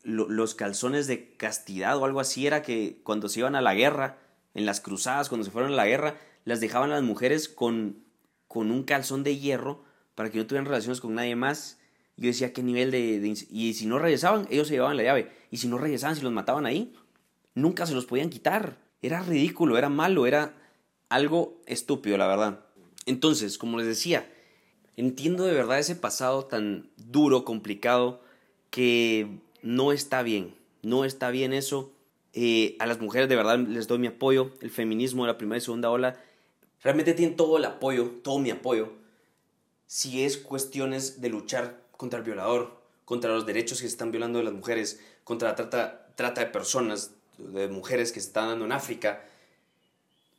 [0.03, 4.19] los calzones de castidad o algo así era que cuando se iban a la guerra,
[4.53, 8.03] en las cruzadas, cuando se fueron a la guerra, las dejaban las mujeres con,
[8.49, 11.79] con un calzón de hierro para que no tuvieran relaciones con nadie más.
[12.17, 15.31] Yo decía, ¿qué nivel de, Y si no regresaban, ellos se llevaban la llave.
[15.51, 16.93] Y si no regresaban, si los mataban ahí,
[17.55, 18.77] nunca se los podían quitar.
[19.01, 20.53] Era ridículo, era malo, era
[21.07, 22.65] algo estúpido, la verdad.
[23.05, 24.29] Entonces, como les decía,
[24.95, 28.21] Entiendo de verdad ese pasado tan duro, complicado,
[28.69, 30.55] que no está bien.
[30.83, 31.91] No está bien eso.
[32.33, 34.51] Eh, a las mujeres de verdad les doy mi apoyo.
[34.61, 36.19] El feminismo de la primera y segunda ola
[36.83, 38.91] realmente tiene todo el apoyo, todo mi apoyo.
[39.87, 44.39] Si es cuestiones de luchar contra el violador, contra los derechos que se están violando
[44.39, 48.65] de las mujeres, contra la trata, trata de personas, de mujeres que se están dando
[48.65, 49.25] en África,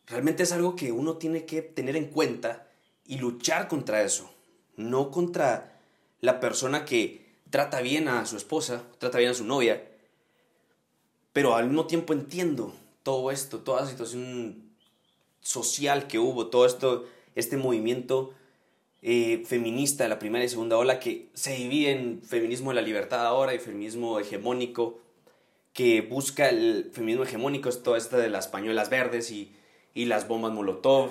[0.06, 2.68] realmente es algo que uno tiene que tener en cuenta
[3.06, 4.33] y luchar contra eso
[4.76, 5.80] no contra
[6.20, 9.84] la persona que trata bien a su esposa, trata bien a su novia,
[11.32, 14.70] pero al mismo tiempo entiendo todo esto, toda la situación
[15.40, 17.04] social que hubo, todo esto,
[17.34, 18.32] este movimiento
[19.02, 22.82] eh, feminista de la primera y segunda ola que se divide en feminismo de la
[22.82, 24.98] libertad ahora y feminismo hegemónico,
[25.74, 29.52] que busca el feminismo hegemónico, es de las pañuelas verdes y,
[29.92, 31.10] y las bombas Molotov,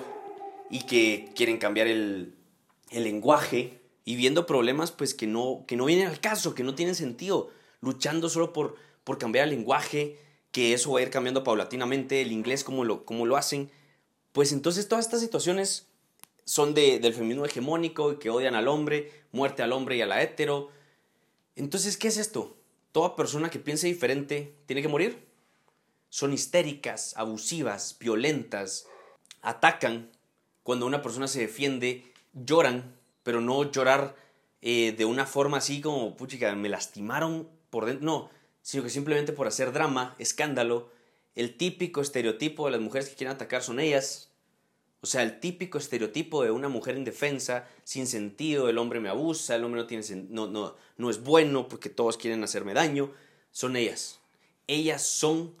[0.70, 2.34] y que quieren cambiar el,
[2.90, 6.74] el lenguaje y viendo problemas pues que no, que no vienen al caso, que no
[6.74, 7.50] tienen sentido.
[7.80, 10.18] luchando solo por, por cambiar el lenguaje,
[10.52, 13.70] que eso va a ir cambiando paulatinamente, el inglés como lo, como lo hacen,
[14.32, 15.86] pues entonces todas estas situaciones
[16.44, 20.22] son de, del feminismo hegemónico, que odian al hombre, muerte al hombre y a la
[20.22, 20.70] hetero.
[21.56, 22.56] Entonces, ¿qué es esto?
[22.92, 25.26] ¿Toda persona que piense diferente tiene que morir?
[26.08, 28.86] Son histéricas, abusivas, violentas,
[29.42, 30.10] atacan
[30.62, 34.16] cuando una persona se defiende, lloran, pero no llorar
[34.62, 38.30] eh, de una forma así como, puchica, me lastimaron por dentro, no,
[38.62, 40.90] sino que simplemente por hacer drama, escándalo,
[41.34, 44.30] el típico estereotipo de las mujeres que quieren atacar son ellas,
[45.04, 49.54] o sea, el típico estereotipo de una mujer indefensa, sin sentido, el hombre me abusa,
[49.54, 53.12] el hombre no, tiene, no, no, no es bueno porque todos quieren hacerme daño,
[53.50, 54.20] son ellas.
[54.66, 55.54] Ellas son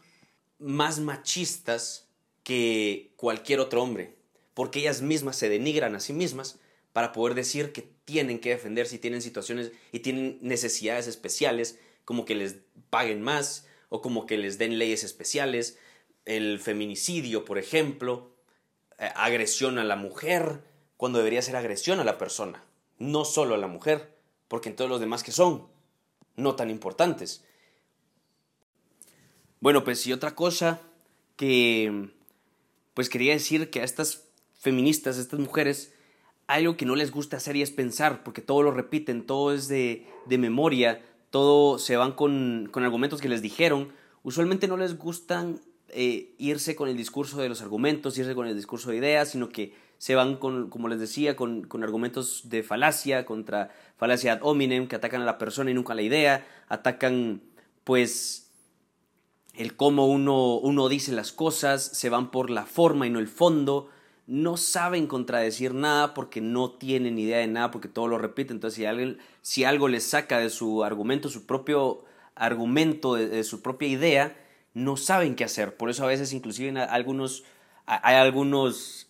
[0.58, 2.08] más machistas
[2.42, 4.16] que cualquier otro hombre,
[4.54, 6.58] porque ellas mismas se denigran a sí mismas
[6.94, 12.24] para poder decir que tienen que defenderse y tienen situaciones y tienen necesidades especiales, como
[12.24, 15.76] que les paguen más o como que les den leyes especiales,
[16.24, 18.30] el feminicidio, por ejemplo,
[19.00, 20.62] eh, agresión a la mujer,
[20.96, 22.64] cuando debería ser agresión a la persona,
[22.98, 24.14] no solo a la mujer,
[24.46, 25.66] porque en todos los demás que son,
[26.36, 27.42] no tan importantes.
[29.58, 30.80] Bueno, pues y otra cosa
[31.34, 32.10] que
[32.94, 34.28] pues quería decir que a estas
[34.60, 35.93] feministas, a estas mujeres,
[36.46, 39.68] algo que no les gusta hacer y es pensar, porque todo lo repiten, todo es
[39.68, 43.92] de, de memoria, todo se van con, con argumentos que les dijeron,
[44.22, 48.56] usualmente no les gustan eh, irse con el discurso de los argumentos, irse con el
[48.56, 52.62] discurso de ideas, sino que se van con, como les decía, con, con argumentos de
[52.62, 56.46] falacia, contra falacia ad hominem, que atacan a la persona y nunca a la idea,
[56.68, 57.42] atacan
[57.84, 58.50] pues
[59.54, 63.28] el cómo uno, uno dice las cosas, se van por la forma y no el
[63.28, 63.88] fondo,
[64.26, 68.56] no saben contradecir nada porque no tienen idea de nada, porque todo lo repiten.
[68.56, 72.04] Entonces, si, alguien, si algo les saca de su argumento, su propio
[72.34, 74.36] argumento, de su propia idea,
[74.74, 75.76] no saben qué hacer.
[75.76, 77.44] Por eso a veces inclusive algunos,
[77.86, 79.08] hay algunos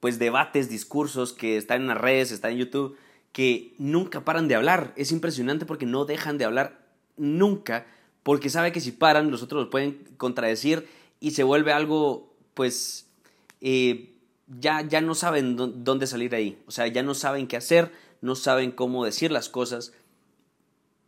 [0.00, 2.96] pues debates, discursos que están en las redes, están en YouTube,
[3.32, 4.92] que nunca paran de hablar.
[4.96, 6.84] Es impresionante porque no dejan de hablar
[7.16, 7.86] nunca,
[8.22, 10.86] porque sabe que si paran los otros los pueden contradecir
[11.20, 13.08] y se vuelve algo pues
[13.62, 14.13] eh,
[14.60, 16.62] ya, ya no saben dónde salir ahí.
[16.66, 19.92] O sea, ya no saben qué hacer, no saben cómo decir las cosas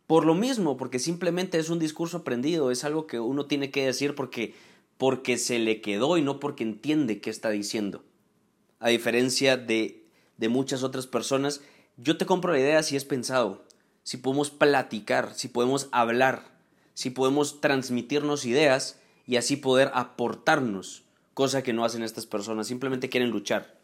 [0.07, 3.85] por lo mismo, porque simplemente es un discurso aprendido, es algo que uno tiene que
[3.85, 4.55] decir porque,
[4.97, 8.05] porque se le quedó y no porque entiende qué está diciendo.
[8.79, 10.05] A diferencia de,
[10.37, 11.59] de muchas otras personas,
[11.97, 13.65] yo te compro la idea si es pensado,
[14.03, 16.57] si podemos platicar, si podemos hablar,
[16.93, 21.03] si podemos transmitirnos ideas y así poder aportarnos,
[21.37, 23.77] cosa que no hacen estas personas, simplemente quieren luchar,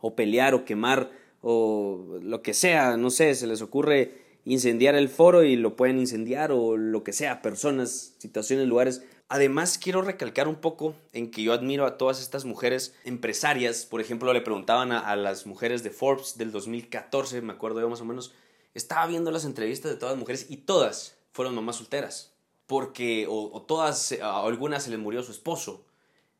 [0.00, 5.08] o pelear, o quemar, o lo que sea, no sé, se les ocurre incendiar el
[5.08, 9.04] foro y lo pueden incendiar o lo que sea, personas, situaciones, lugares.
[9.28, 13.86] Además, quiero recalcar un poco en que yo admiro a todas estas mujeres empresarias.
[13.86, 18.00] Por ejemplo, le preguntaban a, las mujeres de Forbes del 2014, me acuerdo yo más
[18.00, 18.34] o menos,
[18.74, 22.34] estaba viendo las entrevistas de todas las mujeres y todas fueron mamás solteras.
[22.66, 25.84] Porque, o, todas, a algunas se les murió su esposo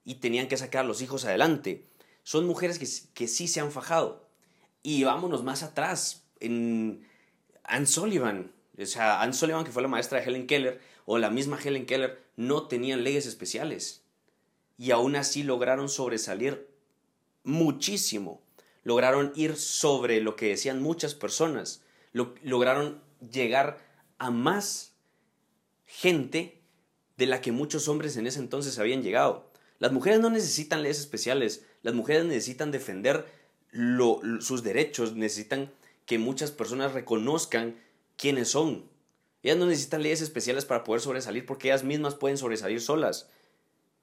[0.09, 1.85] y tenían que sacar los hijos adelante.
[2.23, 4.27] Son mujeres que, que sí se han fajado.
[4.83, 6.25] Y vámonos más atrás.
[6.41, 7.07] En,
[7.63, 11.29] Anne Sullivan, o sea, Anne Sullivan, que fue la maestra de Helen Keller, o la
[11.29, 14.03] misma Helen Keller, no tenían leyes especiales.
[14.79, 16.71] Y aún así lograron sobresalir
[17.45, 18.41] muchísimo.
[18.85, 21.83] Lograron ir sobre lo que decían muchas personas.
[22.15, 23.85] lograron llegar
[24.17, 24.95] a más
[25.85, 26.63] gente
[27.19, 29.48] de la que muchos hombres en ese entonces habían llegado.
[29.79, 33.26] Las mujeres no necesitan leyes especiales, las mujeres necesitan defender
[34.41, 35.70] sus derechos, necesitan
[36.07, 37.76] que muchas personas reconozcan
[38.16, 38.89] quiénes son.
[39.43, 43.29] Ellas no necesitan leyes especiales para poder sobresalir porque ellas mismas pueden sobresalir solas.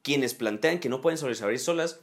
[0.02, 2.00] Quienes plantean que no pueden sobresalir solas,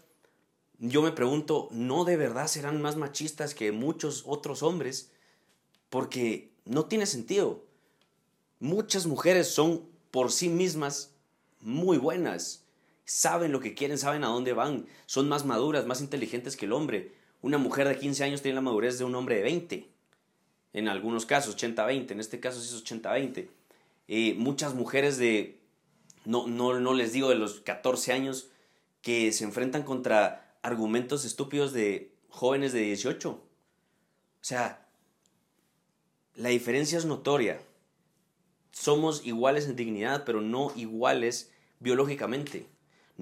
[0.79, 5.13] yo me pregunto, ¿no de verdad serán más machistas que muchos otros hombres?
[5.89, 7.65] Porque no tiene sentido.
[8.59, 11.15] Muchas mujeres son por sí mismas
[11.61, 12.62] muy buenas.
[13.05, 14.87] Saben lo que quieren, saben a dónde van.
[15.07, 17.13] Son más maduras, más inteligentes que el hombre.
[17.41, 19.93] Una mujer de 15 años tiene la madurez de un hombre de 20
[20.73, 23.49] en algunos casos 80-20, en este caso sí es 80-20.
[24.09, 25.61] Eh, muchas mujeres de,
[26.25, 28.49] no, no, no les digo de los 14 años,
[29.03, 33.31] que se enfrentan contra argumentos estúpidos de jóvenes de 18.
[33.31, 33.43] O
[34.41, 34.87] sea,
[36.37, 37.61] la diferencia es notoria.
[38.71, 41.51] Somos iguales en dignidad, pero no iguales
[41.81, 42.67] biológicamente.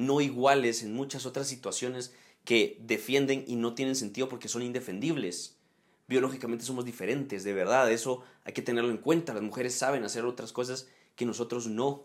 [0.00, 5.60] No iguales en muchas otras situaciones que defienden y no tienen sentido porque son indefendibles
[6.10, 9.32] biológicamente somos diferentes, de verdad, eso hay que tenerlo en cuenta.
[9.32, 12.02] Las mujeres saben hacer otras cosas que nosotros no.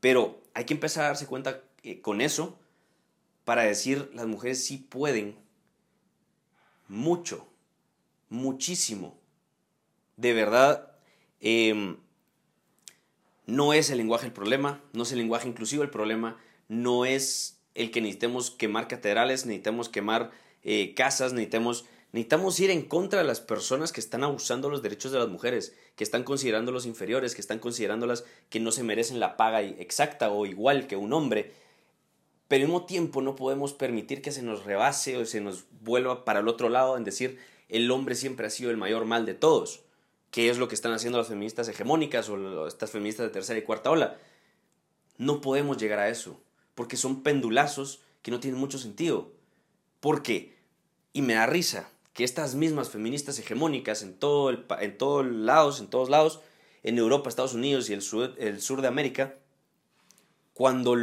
[0.00, 2.58] Pero hay que empezar a darse cuenta eh, con eso
[3.44, 5.36] para decir las mujeres sí pueden
[6.88, 7.46] mucho,
[8.30, 9.18] muchísimo.
[10.16, 10.96] De verdad,
[11.40, 11.98] em,
[13.44, 16.38] no es el lenguaje el problema, no es el lenguaje inclusivo el problema,
[16.68, 20.30] no es el que necesitemos quemar catedrales, necesitemos quemar
[20.62, 25.12] eh, casas, necesitemos, necesitamos ir en contra de las personas que están abusando los derechos
[25.12, 29.36] de las mujeres, que están considerándolos inferiores, que están considerándolas que no se merecen la
[29.36, 31.52] paga exacta o igual que un hombre.
[32.48, 36.24] Pero al mismo tiempo no podemos permitir que se nos rebase o se nos vuelva
[36.24, 37.38] para el otro lado en decir
[37.68, 39.82] el hombre siempre ha sido el mayor mal de todos,
[40.30, 43.62] que es lo que están haciendo las feministas hegemónicas o estas feministas de tercera y
[43.62, 44.16] cuarta ola.
[45.18, 46.40] No podemos llegar a eso,
[46.78, 49.32] porque son pendulazos que no tienen mucho sentido.
[49.98, 50.54] ¿Por qué?
[51.12, 55.88] Y me da risa que estas mismas feministas hegemónicas en, todo en todos lados, en
[55.88, 56.38] todos lados,
[56.84, 59.34] en Europa, Estados Unidos y el sur, el sur de América,
[60.54, 60.94] cuando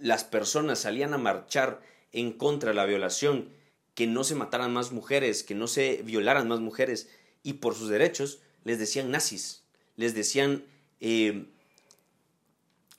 [0.00, 3.50] las personas salían a marchar en contra de la violación,
[3.94, 7.08] que no se mataran más mujeres, que no se violaran más mujeres
[7.44, 9.62] y por sus derechos, les decían nazis,
[9.94, 10.64] les decían,
[10.98, 11.46] eh,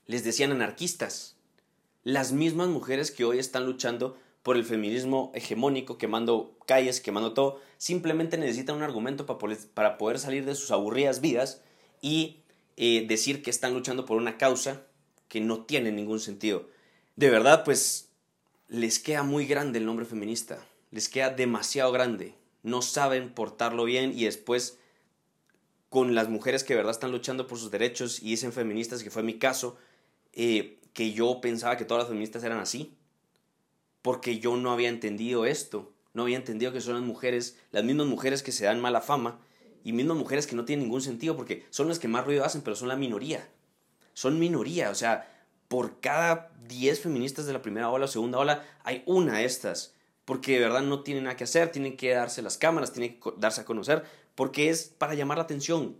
[0.08, 1.36] les decían anarquistas.
[2.04, 7.62] Las mismas mujeres que hoy están luchando por el feminismo hegemónico, quemando calles, quemando todo,
[7.78, 11.62] simplemente necesitan un argumento para poder salir de sus aburridas vidas
[12.02, 12.42] y
[12.76, 14.82] eh, decir que están luchando por una causa
[15.28, 16.68] que no tiene ningún sentido.
[17.16, 18.10] De verdad, pues
[18.68, 22.34] les queda muy grande el nombre feminista, les queda demasiado grande,
[22.64, 24.80] no saben portarlo bien y después
[25.90, 29.12] con las mujeres que de verdad están luchando por sus derechos y dicen feministas, que
[29.12, 29.78] fue mi caso,
[30.34, 32.96] eh, que yo pensaba que todas las feministas eran así,
[34.02, 38.08] porque yo no había entendido esto, no había entendido que son las mujeres, las mismas
[38.08, 39.40] mujeres que se dan mala fama
[39.84, 42.62] y mismas mujeres que no tienen ningún sentido porque son las que más ruido hacen,
[42.62, 43.48] pero son la minoría.
[44.14, 45.32] Son minoría, o sea,
[45.68, 49.96] por cada 10 feministas de la primera ola o segunda ola hay una de estas,
[50.26, 53.32] porque de verdad no tienen nada que hacer, tienen que darse las cámaras, tienen que
[53.38, 54.04] darse a conocer,
[54.36, 55.96] porque es para llamar la atención.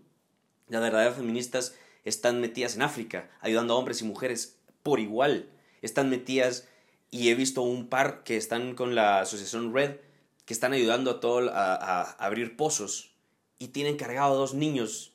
[0.68, 5.50] Las verdaderas feministas están metidas en África, ayudando a hombres y mujeres por igual.
[5.82, 6.68] Están metidas
[7.10, 9.98] y he visto un par que están con la asociación Red,
[10.46, 13.14] que están ayudando a todo a, abrir pozos
[13.60, 15.14] y tienen cargado a dos niños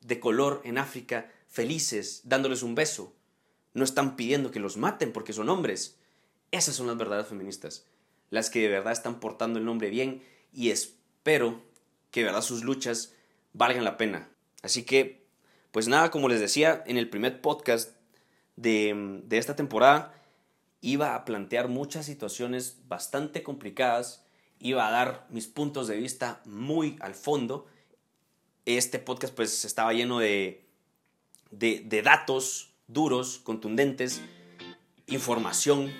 [0.00, 3.14] de color en África felices, dándoles un beso.
[3.74, 5.98] No están pidiendo que los maten porque son hombres.
[6.50, 7.86] Esas son las verdaderas feministas,
[8.30, 11.62] las que de verdad están portando el nombre bien y espero
[12.10, 13.12] que de verdad sus luchas
[13.52, 14.28] valgan la pena.
[14.62, 15.26] Así que,
[15.72, 17.97] pues nada, como les decía en el primer podcast
[18.58, 20.14] de, de esta temporada,
[20.80, 24.24] iba a plantear muchas situaciones bastante complicadas,
[24.60, 27.66] iba a dar mis puntos de vista muy al fondo.
[28.64, 30.66] Este podcast pues estaba lleno de,
[31.50, 34.20] de, datos duros, contundentes,
[35.06, 35.92] información.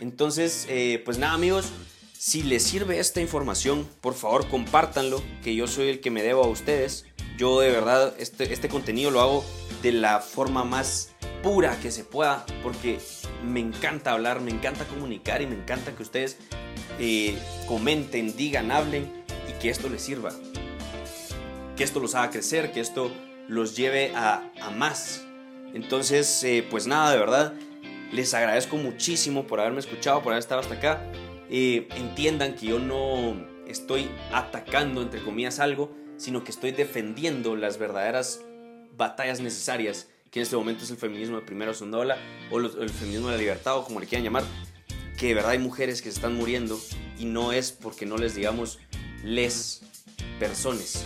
[0.00, 1.72] Entonces, eh, pues nada amigos,
[2.16, 6.44] si les sirve esta información, por favor compártanlo, que yo soy el que me debo
[6.44, 7.06] a ustedes.
[7.36, 9.44] Yo de verdad este, este contenido lo hago
[9.82, 11.11] de la forma más
[11.42, 12.98] pura que se pueda, porque
[13.44, 16.38] me encanta hablar, me encanta comunicar y me encanta que ustedes
[16.98, 17.36] eh,
[17.66, 19.10] comenten, digan, hablen
[19.48, 20.32] y que esto les sirva.
[21.76, 23.10] Que esto los haga crecer, que esto
[23.48, 25.24] los lleve a, más.
[25.74, 27.54] Entonces, eh, pues nada, de verdad,
[28.12, 31.02] les agradezco muchísimo por haberme escuchado, por haber estado hasta acá.
[31.50, 37.78] Eh, entiendan que yo no estoy atacando, entre comillas, algo, sino que estoy defendiendo las
[37.78, 38.40] verdaderas
[38.96, 42.16] batallas necesarias que en este momento es el feminismo de primera o segunda ola,
[42.50, 44.44] o el feminismo de la libertad, o como le quieran llamar,
[45.18, 46.80] que de verdad hay mujeres que se están muriendo
[47.18, 48.78] y no es porque no les digamos
[49.22, 49.82] les
[50.40, 51.04] personas.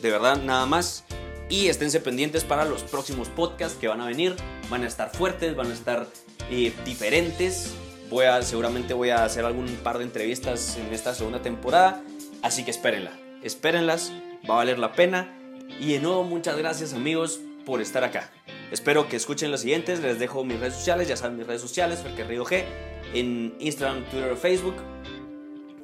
[0.00, 1.04] De verdad, nada más.
[1.48, 4.36] Y esténse pendientes para los próximos podcasts que van a venir.
[4.70, 6.06] Van a estar fuertes, van a estar
[6.48, 7.74] eh, diferentes.
[8.10, 12.02] Voy seguramente voy a hacer algún par de entrevistas en esta segunda temporada.
[12.42, 13.10] Así que espérenla.
[13.42, 14.12] Espérenlas.
[14.48, 15.36] Va a valer la pena.
[15.80, 18.30] Y de nuevo, muchas gracias amigos por estar acá.
[18.70, 20.00] Espero que escuchen los siguientes.
[20.00, 21.08] Les dejo mis redes sociales.
[21.08, 22.64] Ya saben mis redes sociales, Ferquerrido G.
[23.12, 24.76] En Instagram, Twitter Facebook.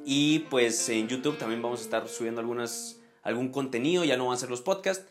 [0.05, 4.03] Y pues en YouTube también vamos a estar subiendo algunas, algún contenido.
[4.05, 5.05] Ya no van a ser los podcasts.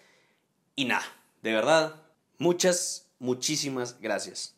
[0.74, 1.04] Y nada,
[1.42, 2.02] de verdad,
[2.38, 4.56] muchas, muchísimas gracias.